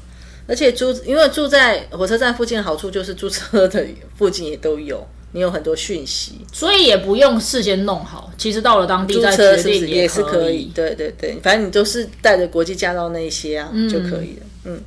[0.47, 3.87] 而且租，因为住在火车站附近的好处就是租车的
[4.17, 6.41] 附近也都有，你有很多讯息。
[6.55, 10.73] 所以也不用事先弄好，其实到了当地租再车是不是也是可可以。
[10.75, 14.47] 对对对，反正你都是带着国际驾照那一些啊、就可以了。
[14.64, 14.81] 嗯，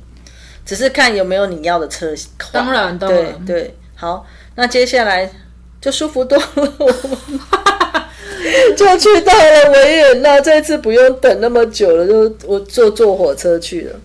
[0.66, 2.50] 只是看有没有你要的车款。
[2.50, 4.26] 当然当对然对，好，
[4.56, 5.30] 那接下来
[5.80, 6.44] 就舒服多了，
[8.76, 10.40] 就去到了维也纳。
[10.40, 14.00] 这次不用等那么久了，就我坐坐火车去了。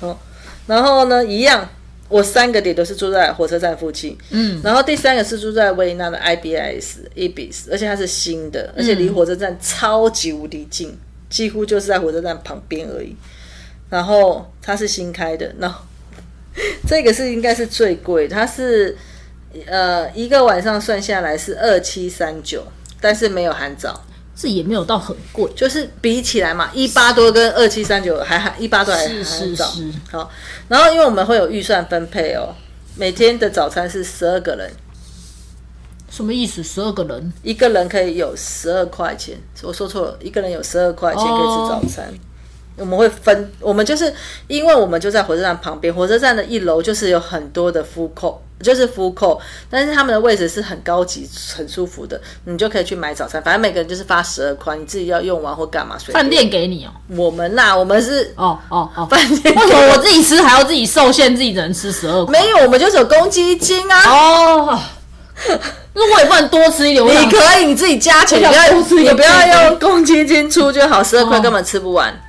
[0.00, 0.20] 好，
[0.66, 1.68] 然后呢，一样，
[2.08, 4.16] 我三个点都是住在火车站附近。
[4.30, 10.96] 嗯，然后第三个是住在维也纳的 IBS Ibis，而且它是新的，而且离火车站超级无敌近，
[11.28, 13.14] 几乎就是在火车站旁边而已。
[13.90, 15.82] 然后它是新开的，然后
[16.86, 18.96] 这个是应该是最贵，它是
[19.66, 22.62] 呃一个晚上算下来是二七三九，
[23.00, 24.02] 但是没有含早，
[24.34, 29.66] 这也没有到很贵，就是比起来嘛，一八多跟二七三九还含一八多还是是含早。
[29.66, 30.30] 是，好，
[30.68, 32.54] 然后因为我们会有预算分配哦，
[32.96, 34.72] 每天的早餐是十二个人，
[36.10, 36.62] 什么意思？
[36.62, 42.12] 十二个人一个人可以有十二块钱，我说错了，一个人有十二块钱可以吃早餐。
[42.78, 44.12] 我们会分，我们就是
[44.46, 49.38] 因为我们就在火车站旁边，火车站的一楼就是有很多的 food court，就是 food court，
[49.68, 53.42] 但是他们的位置是很高级、很舒服的，你就可以去买早餐。
[53.42, 55.96] 反正每个人就是发十二块，你自己要用完或干嘛。
[56.12, 62.40] 饭店给你哦，我们呐、我们是哦哦哦，饭店为什么我自己吃还要自己受限，自己只能吃十二块？
[62.40, 64.02] 没有，我们就是有公积金啊。
[64.08, 64.80] 哦，
[65.94, 72.12] 那我也不能多吃一点，你可以你自己加钱，不要多吃一点你不要用公积金出就好，十二块哦根本吃不完。
[72.12, 72.27] 十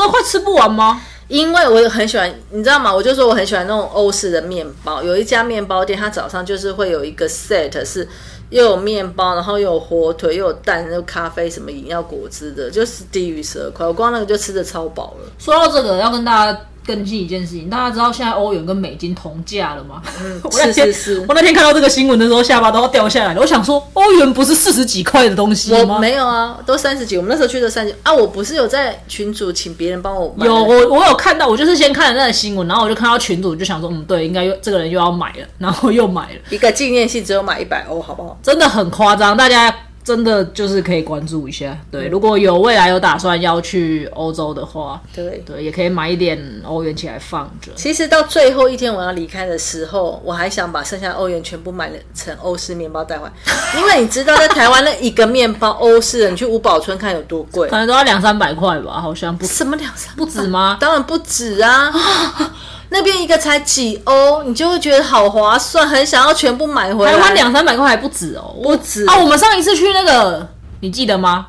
[0.00, 1.00] 二块吃不完吗？
[1.28, 2.94] 因为我很喜欢，你知道吗？
[2.94, 5.02] 我就说我很喜欢那种欧式的面包。
[5.02, 8.06] 有一家面包店，它早上就是会有一个 set 是
[8.50, 13.84] 又有面包，然后又有火腿，又有蛋，又有咖啡，什么饮料、果汁的，就是低于十二块。
[13.84, 15.32] 我光那个就吃的超饱了。
[15.36, 20.00] 说到这个，要跟大家更新一件事情，大家知道现在欧元跟美金同价了吗？
[20.44, 23.40] 我那是天是是我那天看到这个新闻的时候，下巴都要掉下来了。
[23.40, 25.98] 我想说，欧元不是四十几块的东西我吗？
[25.98, 27.16] 没有啊，都三十几。
[27.16, 28.12] 我们那时候去的三十啊。
[28.12, 38.38] 我不是有在群主请别人帮我买有我我有看到，我就是先看了那个新闻，然后我就看到群主就想说，嗯，对，应该又这个人又要买了，然后又买了，一个纪念性，只有买一百欧，好不好？
[38.42, 39.74] 真的很夸张，大家
[40.06, 41.76] 真的就是可以关注一下。
[41.90, 45.42] 对，如果有未来有打算要去欧洲的话，对。
[45.44, 47.72] 对，也可以买一点欧元起来放着。
[47.74, 53.32] 其实到最后一天我要离开的时候，我还想把剩下的欧元全部买了成欧式面包带回来，
[53.80, 60.76] 因为你知道在台湾那一个面包欧式的，你去五宝村看有多贵可，能都要两三百块吧，好像不什么两三不止吗？
[60.80, 61.92] 当然不止啊，
[62.88, 67.12] 那边一个才几欧，你就会觉得好划算，很想要全部买回来。
[67.12, 69.18] 台湾两三百块还不止哦，不止啊！
[69.18, 70.48] 我们上一次去那个，
[70.80, 71.48] 你记得吗？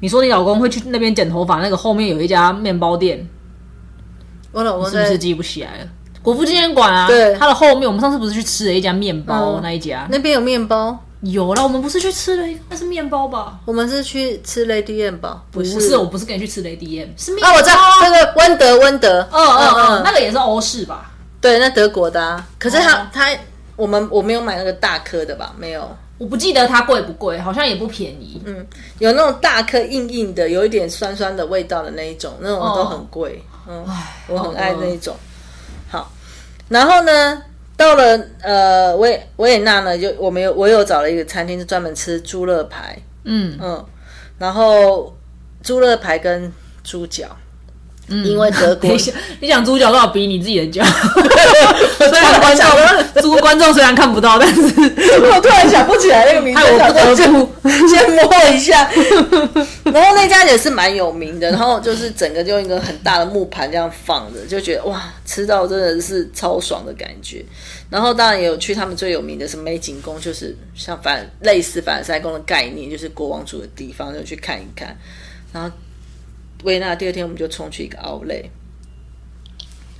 [0.00, 3.28] 你说你老公会去那边剪头发，那个后面有一家面包店，
[4.52, 5.86] 我老公是不是记不起来了？
[6.22, 10.06] 国父纪念馆啊，对它的后面，我们上次不是去吃了一家面包、嗯那一家？
[10.10, 13.58] 那边有面包，有了，我们不是去吃了，那是面包吧？
[13.64, 15.42] 我们是去吃 Lady M 吧？
[15.50, 17.48] 不不是，我不是跟你去吃 Lady M，是面包。
[17.48, 21.10] 啊，我知道那个温德温德，嗯嗯嗯，那个也是欧式吧？
[21.40, 22.46] 对，那德国的啊。
[22.58, 23.28] 可是他、哦他
[23.74, 25.52] 我们我没有买那个大颗的吧？
[25.56, 25.96] 没有。
[26.18, 28.40] 我不记得它贵不贵，好像也不便宜。
[28.44, 28.64] 嗯，
[28.98, 33.42] 有那种大颗硬硬的，有一点酸酸的味道的那一种，那种都很贵。
[33.68, 33.84] 嗯，
[34.28, 35.16] 我很爱那一种。
[35.90, 36.12] 好，
[36.68, 37.42] 然后呢，
[37.76, 43.84] 到了呃维维也纳呢，就我们有我有找了一个餐厅是专门吃猪肋排，嗯，嗯，
[44.38, 45.14] 然后
[45.62, 46.52] 猪肋排跟
[46.84, 47.36] 猪脚。
[48.08, 48.90] 因为德国
[49.40, 50.84] 你想猪脚都要比你自己的脚。
[51.98, 57.52] 虽然观众猪观众虽然看不到，但是 我突然想不起来那个名字，我不得想说不。
[57.88, 58.90] 先摸一下。
[59.84, 67.44] 然后那家也是蛮有名的，然后就是整个就一个很大的木盘这样放着，就觉得哇，吃到真的是超爽的感觉。
[67.88, 74.96] 然后当然也有去他们最有名的是美景宫，就是像反类似凡尔赛宫的概念，就是国王住的地方，就去看一看。
[75.52, 75.70] 然后
[76.62, 78.42] 维也纳第二天我们就冲去一个奥莱，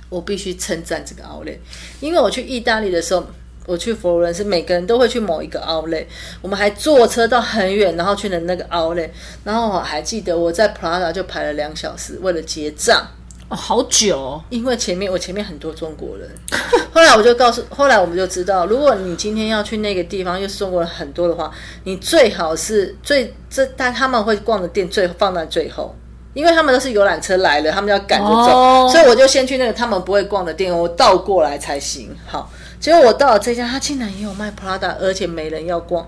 [0.09, 1.57] 我必须称赞这个奥莱，
[1.99, 3.25] 因为我去意大利的时候。
[3.65, 6.05] 我去佛罗伦斯，每个人都会去某一个 outlet，
[6.41, 9.09] 我们还坐车到很远，然后去了那个 outlet，
[9.45, 13.07] 然后我还记得我在 Prada 就排了两小时，为了结账，
[13.47, 14.43] 哦，好久哦。
[14.49, 16.29] 因为前面我前面很多中国人，
[16.91, 21.49] 后来我就告诉，后来我们就知道，如果你今天要去那个地方，又是中国人很多的话，
[21.85, 25.95] 你最好是最这但他们会逛的店最放在最后。
[26.33, 32.09] 因为他们都是游览车来了，他们要赶着走哦所以我就先去那个他们不会逛的店，我倒过来才行。
[32.25, 36.07] 好，结果我到了这家，他竟然也有卖 Prada，而且没人要逛。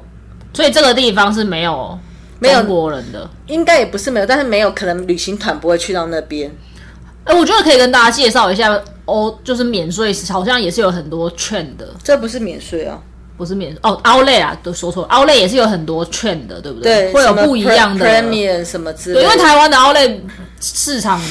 [0.54, 1.98] 所以这个地方是没有
[2.40, 3.30] 没有中国人的。
[3.48, 6.52] 应该也不是没有，但是没有可能旅行团不会去到那边。
[7.26, 13.00] 哎、我觉得可以跟大家介绍一下哦，就是免税，好像也是有很多券的，这不是免税啊，
[13.38, 19.30] 不是免哦，奥莱啊，都说错了，奥莱也是有很多券的，对不对，对会有不一样的 Pre- Premium 什么之类对，的。
[19.30, 20.19] 因为台湾的奥莱
[20.62, 21.21] 市场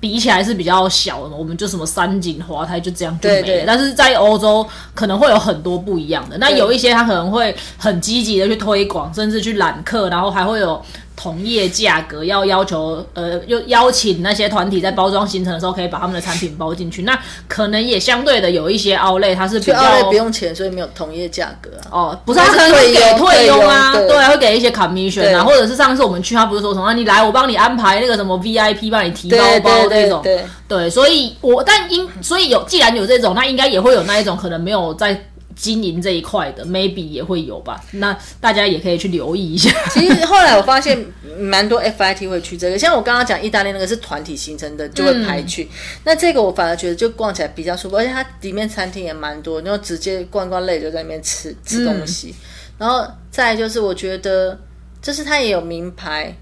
[0.00, 3.42] 比起来是比较小的，我们就什么三井、华泰就这样就没了。
[3.42, 10.82] 对对但是在欧洲可能会有很多不一样的，那有一些他可能会很积极的去推广，甚至去揽客，然后还会有。
[11.16, 17.02] 同业价格要要求，呃，又邀请那些团体在包装行程的时候，可以把他们的产品包进去。
[17.02, 21.88] 那可能也相对的有一些 outlet 它是比较不用钱，所以没有同业价格啊。
[21.90, 35.18] 哦，不是，他可能会给退佣啊，对对啊，会给一些 commission 啊，或者是上次我们去，他不是说什么啊你来我帮你安排那个什么 VIP 帮你提包包这种，对对对，对，所以我但应所以有既然有这种，那应该也会有那一种可能没有在
[35.54, 37.80] 经营这一块的，maybe 也会有吧。
[37.92, 39.70] 那大家也可以去留意一下。
[39.90, 40.98] 其实后来我发现
[41.38, 45.68] 蛮多 FIT 会去这个，像我刚刚讲意大利那个是团体形成的，就会排去。
[46.04, 52.34] 那这个我反而觉得就逛起来比较舒服，而且它里面餐厅也蛮多，然后直接逛逛累就在那边吃吃东西。
[52.76, 54.58] 然后再就是我觉得，
[55.00, 56.36] 就是它也有名牌，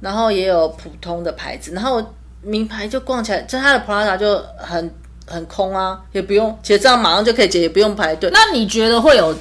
[0.00, 2.02] 然后也有普通的牌子，然后
[2.42, 4.90] 名牌就逛起来，就它的 Prada 就很
[5.26, 8.30] 很空啊，也不用结账马上就可以结，也不用排队。
[8.32, 9.34] 那你觉得会有，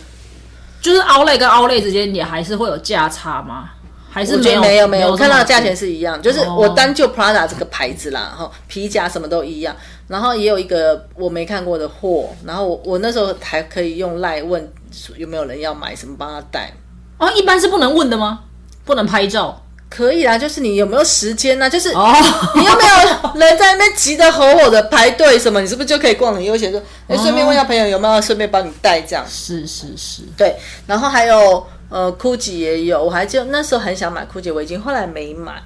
[0.81, 3.69] 就是 outlet 跟 outlet 之间也还是会有价差吗？
[4.09, 9.75] 还是我觉得有没有没有，有我看到的价钱是是一样，就是哦我单就 Prada 这个牌子啦，然后皮夹什么都一样，
[10.07, 14.71] 然后也有一个我没看过的货，然后我我那时候还可以用赖问
[15.17, 16.71] 有没有人要买什么帮他带，
[17.17, 18.41] 哦，一般是不能问的吗？
[18.85, 19.62] 不能拍照？
[19.93, 22.11] 可以啊，就是你有没有时间呢、就是哦，
[22.55, 25.61] 你有没有人在那边急得吼吼的排队什么？
[25.61, 26.71] 你是不是就可以逛很悠闲？
[26.71, 29.23] 说，哎，顺便问一下朋友有没有顺便帮你带这样。
[29.29, 30.55] 是是是，对，
[30.87, 35.61] 然后还有呃，GUCCI 也有，我还就那时候很想买 GUCCI 围巾，后来没买。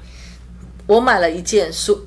[0.88, 1.99] 我买了一件舒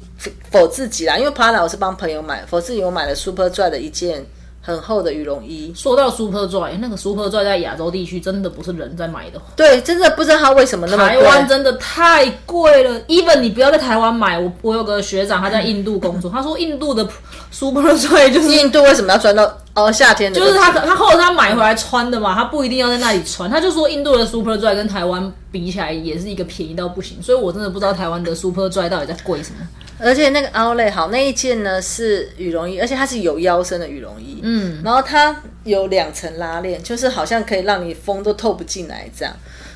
[0.50, 4.24] 否自己啦，因为 Prada 我是帮朋友买，否自己我买了 Superdry 的一件
[4.70, 5.72] 很厚的羽绒衣。
[5.74, 11.16] 说到 Super Dry，那个 Super Dry 在亚洲地区真的不是人在买的，对，真的不知道它为什么那么贵。
[11.16, 13.00] 台湾真的太贵了。
[13.02, 17.06] even 你不要在台湾买，我我有个学长他在印度工作，他说印度的
[17.50, 20.38] Super Dry 就是印度为什么要穿到哦夏天的？
[20.38, 23.50] 就是他他后来他买回来穿的嘛，他不一定要在那里穿。
[23.50, 29.66] 他就说印度的 Super Dry 跟台湾比起来也是一个便宜到不行，所以我真的不知道台湾的 Super Dry 到底在贵什么。
[30.02, 39.34] 而且那个 Outlet 好，那一件呢是羽绒衣，而且它是有腰身的羽绒衣，嗯，然后它有两层拉链，就是好像可以让你风都透不进来这样。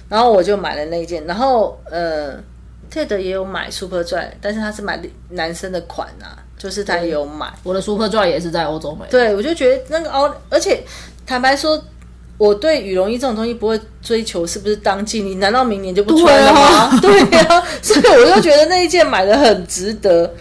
[0.08, 2.36] 然后我就买了那一件，然后呃
[2.92, 5.00] ，Ted 也有买 Super Dry，但是他是买
[5.30, 7.52] 男生的款啊，就是他也有买。
[7.62, 9.10] 我的 Super Dry 也是在欧洲买的。
[9.10, 10.82] 对，我就觉得那个凹，而且
[11.26, 11.82] 坦白说，
[12.36, 16.98] 我对羽绒衣这种东西不会追求是不是当季，你难道明年就不穿了吗？
[17.00, 20.32] 对 呀、所以我就觉得那一件买的很值得。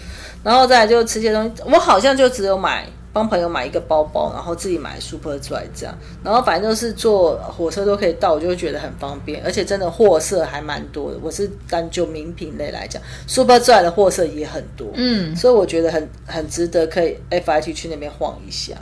[0.44, 11.18] 然后再来就吃些东西，我好像就只有买帮朋友买一个包包，然后自己买 Super Dry 这样，然后反正就是坐火车都可以到，我就会觉得很方便，而且真的货色还蛮多的。
[11.22, 18.74] 我是单就名品类来讲，Super Dry 的货色也很多，嗯，所以我觉得很很值得可以 FIT 去那边晃一下。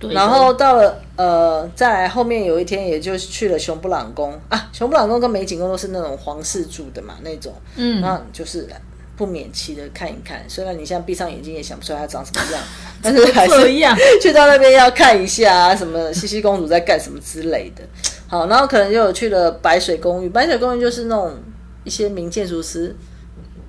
[0.00, 8.66] 对然后到了呃，再来后面有一天，也就是去了熊布朗宫啊，熊布朗宫跟美景宫都是那种皇室住的嘛，那种，嗯，那就是
[9.16, 10.42] 不免期的看一看。
[10.48, 12.62] 虽然你现在闭上眼睛也想不出来它长什么样，
[13.02, 17.82] 但是还是一样 去到那边要看一下啊，什么西西公主在干什么之类的。
[18.26, 21.34] 好，然后可能就有去了白水公寓，白水公寓就是那种
[21.84, 22.96] 一些名建筑师。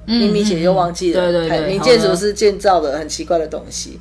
[0.07, 3.99] 咪咪姐又忘记了，嗯对对对名建筑师建造的很奇怪的东西。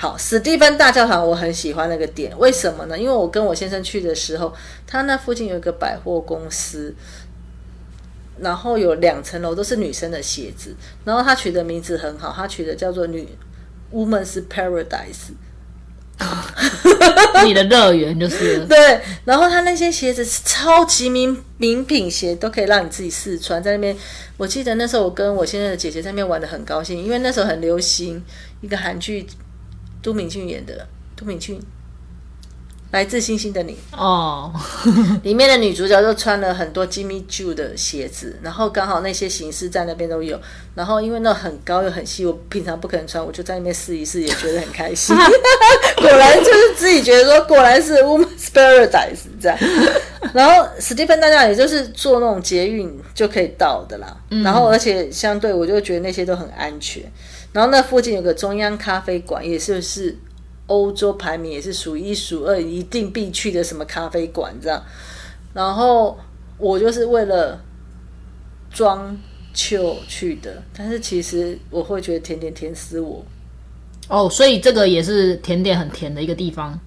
[0.00, 2.96] 好，史蒂芬大教堂我很喜欢那个点，为什么呢？
[2.96, 4.54] 因为我跟我先生去的时候，
[4.86, 6.94] 他那附近有一个百货公司，
[8.38, 10.72] 然后有两层楼都是女生的鞋子，
[11.04, 13.28] 然后他取的名字很好，他取的叫做女
[13.92, 15.34] Woman's Paradise。
[17.44, 23.60] 你的乐园就是了 对，然后他那些鞋子是超级名名品鞋，都可以让你自己试穿。
[23.62, 23.96] 在那边，
[24.36, 28.20] 我记得那时候我跟我现在的姐姐在那边玩的很高兴，因为那时候很流行
[28.60, 29.24] 一个韩剧，
[30.02, 30.86] 都敏俊演的，
[31.16, 31.58] 都敏俊，
[32.90, 34.50] 《来自星星的你》哦，
[35.22, 40.40] 里面的女主角就穿了很多 Jimmy Choo 的鞋子，然后刚好那些形式在那边都有，
[40.74, 45.14] 然后因为那很高又很细，我平常不可能穿，我就在那边试一试，也觉得很开心。
[45.98, 49.58] 果然就是自己觉得说，果然是 Woman's Paradise 这样。
[50.32, 57.02] 然后史蒂芬大家也就是坐那种捷运就可以到的啦，然后而且相对我就觉得那些都很安全。
[57.58, 60.16] 然后那附近有个中央咖啡馆，也是是
[60.68, 64.80] 欧洲排名也是数一数二，一定必去的什么咖啡馆这样。
[65.52, 66.16] 然后
[66.56, 67.60] 我就是为了
[68.70, 69.18] 装
[69.52, 73.26] 秋去的，但是其实我会觉得甜点甜死我。
[74.06, 76.78] 哦，所以这个也是甜点很甜的一个地方。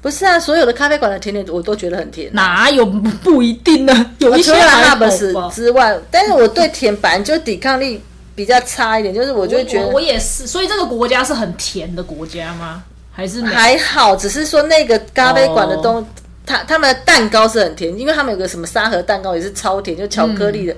[0.00, 2.32] 不是啊，所有的咖啡馆的甜点我都觉得很甜。
[2.32, 4.12] 哪有不不一定呢？
[4.20, 8.00] 有一除了些还好 Hubs 吧之外，但是我对甜本来就抵抗力
[8.34, 12.84] 比较差一点，就是我就会觉得我我也是，所以这个国家是很甜的国家吗？
[13.12, 16.06] 还是还好，只是说那个咖啡馆的东，哦
[16.44, 20.74] 他他们的蛋糕是很甜，因为他们有个什么沙盒蛋糕也是超甜，就巧克力的。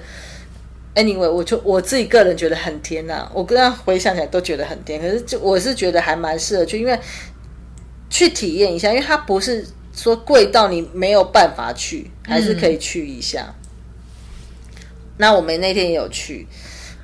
[0.95, 6.97] Anyway，我就我自己个人觉得很甜呐、我刚刚回想起来都觉得很甜，可是就我是觉得还蛮适合去，因为
[8.11, 13.55] 去体验一下，因为它不是说贵到你没有办法去，还是可以去一下。
[15.17, 16.47] 那我们那天也有去，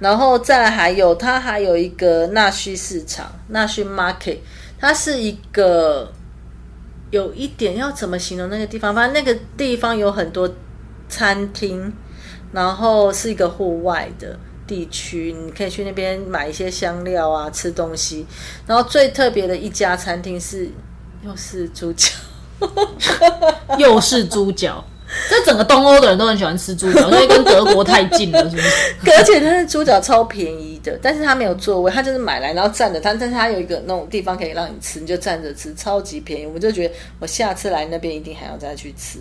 [0.01, 4.39] 然后再还有它还有一个纳须市场，纳须 Market，
[4.79, 6.11] 它是一个
[7.11, 8.95] 有一点要怎么形容那个地方？
[8.95, 10.51] 反正那个地方有很多
[11.09, 11.93] 餐厅，
[12.53, 18.25] 然后是一个户外的地区，你可以去那边买一些香料啊，吃东西。
[18.67, 20.71] 然后最特别的一家餐厅是
[21.23, 22.11] 又是猪脚，
[23.77, 24.83] 又是猪脚？
[25.29, 28.69] 这整个东欧的人都很喜欢吃猪脚，因为跟德国太近了，是不是？
[29.17, 36.47] 而且它的猪脚超便宜的，但是它没有座位，它就是买来然后站着它，但是它有一个那种地方可以让你吃，你就站着吃，超级便宜。
[36.47, 39.19] 我就觉得我下次来那边一定还要再去吃，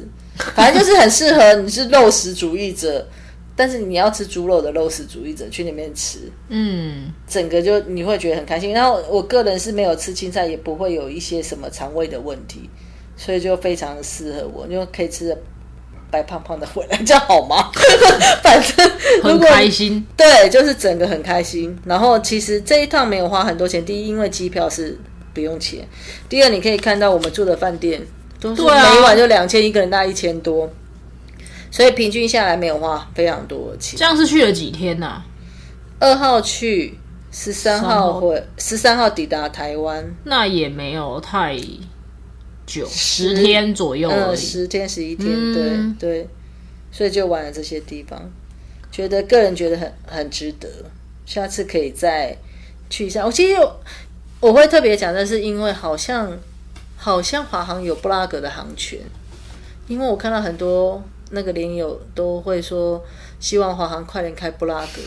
[0.55, 3.07] 反正就是很适合你是肉食主义者，
[3.55, 8.71] 但是你要吃猪肉的肉食主义者去那边吃，嗯，整个就你会觉得很开心。
[8.71, 12.69] 然后我个人是没有吃青菜，也不会有一些什么肠胃的问题，
[13.17, 15.37] 所以就非常的适合我，因为可以吃的
[16.11, 17.69] 白胖胖的回来，这样好吗？
[18.43, 18.91] 反正
[19.23, 20.05] 如很果开心。
[20.17, 21.77] 对，就是整个很开心。
[21.85, 24.97] 然后其实这一趟没有花很多钱，第一，因为机票是
[25.33, 25.81] 不用钱；
[26.27, 28.01] 第二，你可以看到我们住的饭店
[28.39, 30.69] 都是对啊每晚就两千，一个人大概一千多，
[31.69, 34.03] 所以平均下来没有花非常多的钱这。
[34.05, 35.23] 样是去了几天啊、
[35.99, 36.97] 二号去，
[37.31, 41.53] 十三号号回，十三号抵达台湾，那也没有太
[42.69, 45.95] 久，十天左右而嗯，十天十一天，嗯。
[45.99, 46.27] 对对，
[46.91, 48.29] 所以就玩了这些地方，
[48.91, 50.69] 觉得个人觉得很很值得，
[51.25, 52.37] 下次可以再
[52.91, 53.25] 去一下。
[53.25, 53.75] 我其实有
[54.39, 56.37] 我会特别讲，的是因为好像
[56.95, 58.99] 好像华航有布拉格的航权，
[59.87, 63.03] 因为我看到很多那个连友都会说
[63.39, 65.01] 希望华航快点开布拉格，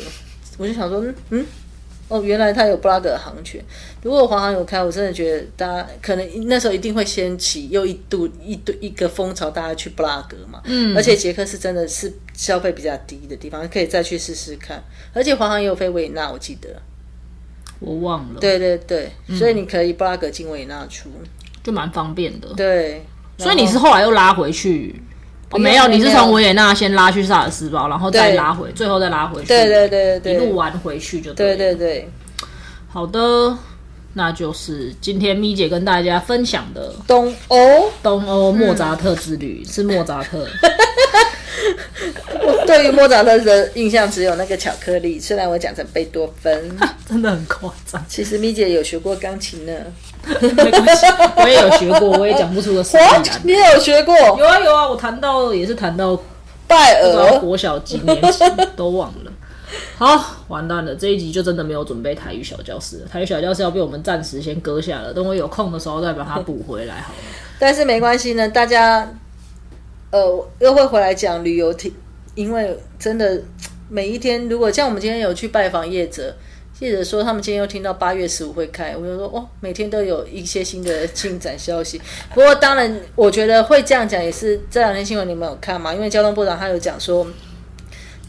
[0.59, 1.47] 我就想说，嗯嗯。
[2.13, 3.65] 哦，原来它有布拉格的航权。
[4.03, 10.61] 如果华航有开，我真的觉得大家可能那时候一定会掀起又一度一度一个风潮，大家去布拉格嘛。
[10.65, 14.83] 嗯，而且捷克是真的是消费比较低的地方，可以再去试试看。
[15.15, 16.69] 而且华航也有飞维也纳，我记得。
[17.81, 21.11] 我忘了，对对对，所以你可以布拉格进维也纳出。
[21.65, 22.49] 就蛮方便的。
[22.55, 23.05] 对，
[23.39, 25.03] 所以你是后来又拉回去？
[25.53, 29.49] 哦，没有，你是从维也纳先拉去萨尔斯堡，然后再拉回，最后再拉回去。
[29.49, 30.35] 对对对对对。
[30.35, 31.79] 一路玩回去就对对了。
[31.79, 32.09] 对对，
[32.89, 33.57] 好的，
[34.15, 37.91] 那就是今天咪姐跟大家分享的东欧。
[38.03, 40.47] 东欧莫扎特之旅，是莫扎特。
[42.45, 46.77] 我 对于莫扎特的印象只有那个巧克力，虽然我讲成贝多芬，
[47.09, 49.73] 真的很夸张，其实咪姐有学过钢琴呢。
[50.41, 51.07] 没关系，
[51.37, 53.23] 我也有学过，我也讲不出个所以然。
[53.43, 56.19] 你也有学过有啊有啊，我谈到也是谈到
[56.67, 57.39] 拜尔？
[57.41, 58.45] 国小几年级
[58.77, 59.33] 都忘了。
[59.97, 67.19] 好，完蛋了，这一集就真的没有准备台语小教室了，台语小教室要被我们暂时先搁下了，等我有空的时候再把它补回来好了。
[67.59, 69.11] 但是没关系呢，大家
[70.11, 71.93] 呃又会回来讲旅游体，
[72.35, 73.43] 因为真的
[73.89, 76.35] 每一天，如果像我们今天有去拜访业者，
[76.79, 82.01] 记者说他们今天又听到八月十五会开，我就说哦，每天都有一些新的进展消息。
[82.35, 85.95] 不过当然，我觉得会这样讲也是这两天新闻你们有看嘛？
[85.95, 87.27] 因为交通部长他有讲说。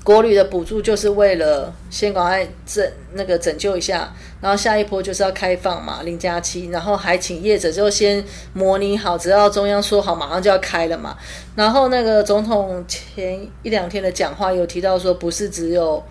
[0.06, 8.22] 国旅的补助就是为了先赶快拯那个拯救一下，然后下一波就是要开放嘛，零加七，然后还请业者就先
[8.52, 11.16] 模拟好，只要中央说好，马上就要开了嘛。
[11.56, 16.04] 然后那个总统前一两天的讲话有提到说，不是只有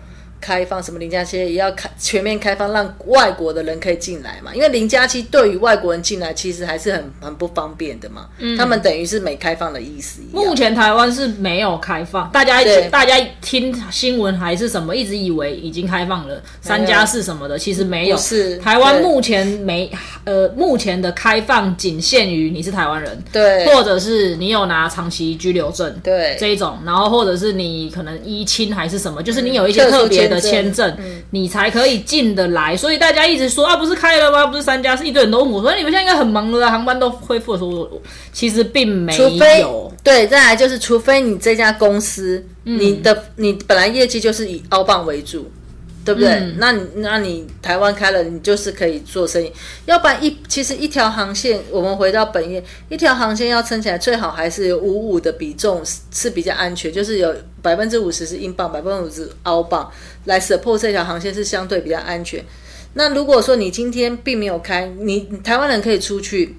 [0.43, 4.53] 开放什么零加七，也要开全面开放，让外国的人可以进来嘛。
[4.53, 8.57] 因为零加七对于外国人进来其实还是很很不方便的嘛，嗯。
[8.57, 10.21] 他们等于是没开放的意思。
[10.33, 16.41] 目前台湾是没有开放，大家对大家听新闻还是什么，一直以为已经开放了。
[16.59, 18.17] 三加四什么的，其实没有。
[18.17, 18.57] 是。
[18.57, 19.89] 台湾目前没
[20.25, 23.65] 呃，目前的开放仅限于你是台湾人，对。
[23.67, 26.35] 或者是你有拿长期居留证，对。
[26.39, 32.75] 这一种，然后或者是你可能依亲还是什么，就是你有一些特别的签签证证，你才可以进得来。
[32.75, 34.47] 所以大家一直说啊，不是开了吗？
[34.47, 37.89] 不是三家，是，一堆人都问我说，你们现在应该很忙了啊，航班都恢复的时候，
[38.31, 39.91] 其实并没除非有。
[40.03, 45.49] 对，再来就是，除非你这家公司，嗯你的你本来业绩就是以澳棒为主，
[46.05, 46.29] 对不对？
[46.29, 49.51] 嗯那你那你台湾开了，你就是可以做生意。
[49.85, 59.89] 要不然一其实一条航线，我们回到本业，一条航线要撑起来，最好还是有五五的比重是是比较安全，就是有百分之五十是英镑，百分之五十澳镑
[60.25, 62.43] 来 support 这条航线是相对比较安全。
[62.95, 66.55] 那如果说你今天并没有开，你你台湾人可以出去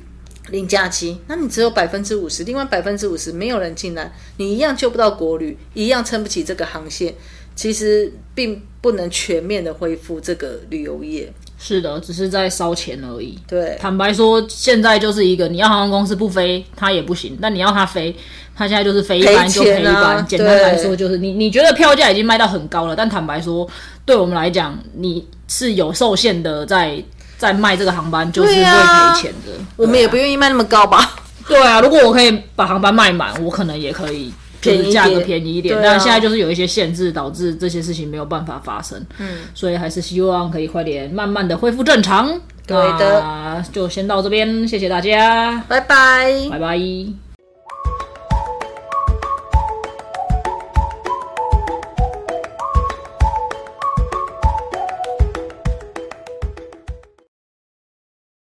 [0.51, 7.15] 零假期，那你只有百分之五十，另外百分之五十没有人进来，你一样救不到国旅，一样撑不起这个航线。
[7.55, 11.33] 其实并不能全面的恢复这个旅游业。
[11.59, 13.39] 是的，只是在烧钱而已。
[13.49, 18.15] 对坦白说，现在就是一个你要航空公司不飞，它也不行；但你要它飞，
[18.55, 20.27] 它现在就是飞一班就赔一班。
[20.27, 23.67] 简单来说，就是你你觉得票价已经卖到很高了，但坦白说，
[24.05, 27.03] 对我们来讲，你是有受限的在
[27.39, 29.53] 在卖这个航班，就是会赔钱的。
[29.77, 31.17] 我们也不愿意卖那么高吧？
[31.49, 34.31] 对啊，如果我可以把航班卖满，我可能也可以。
[34.65, 39.05] 就是价格便宜一点，但现在就是有一些限制，导致这些事情没有办法发生。
[39.19, 42.41] 嗯，所以还是希望可以快点慢慢的恢复正常。
[42.67, 46.49] 对的就先到这边，谢谢大家，拜拜。
[46.51, 47.24] 拜拜。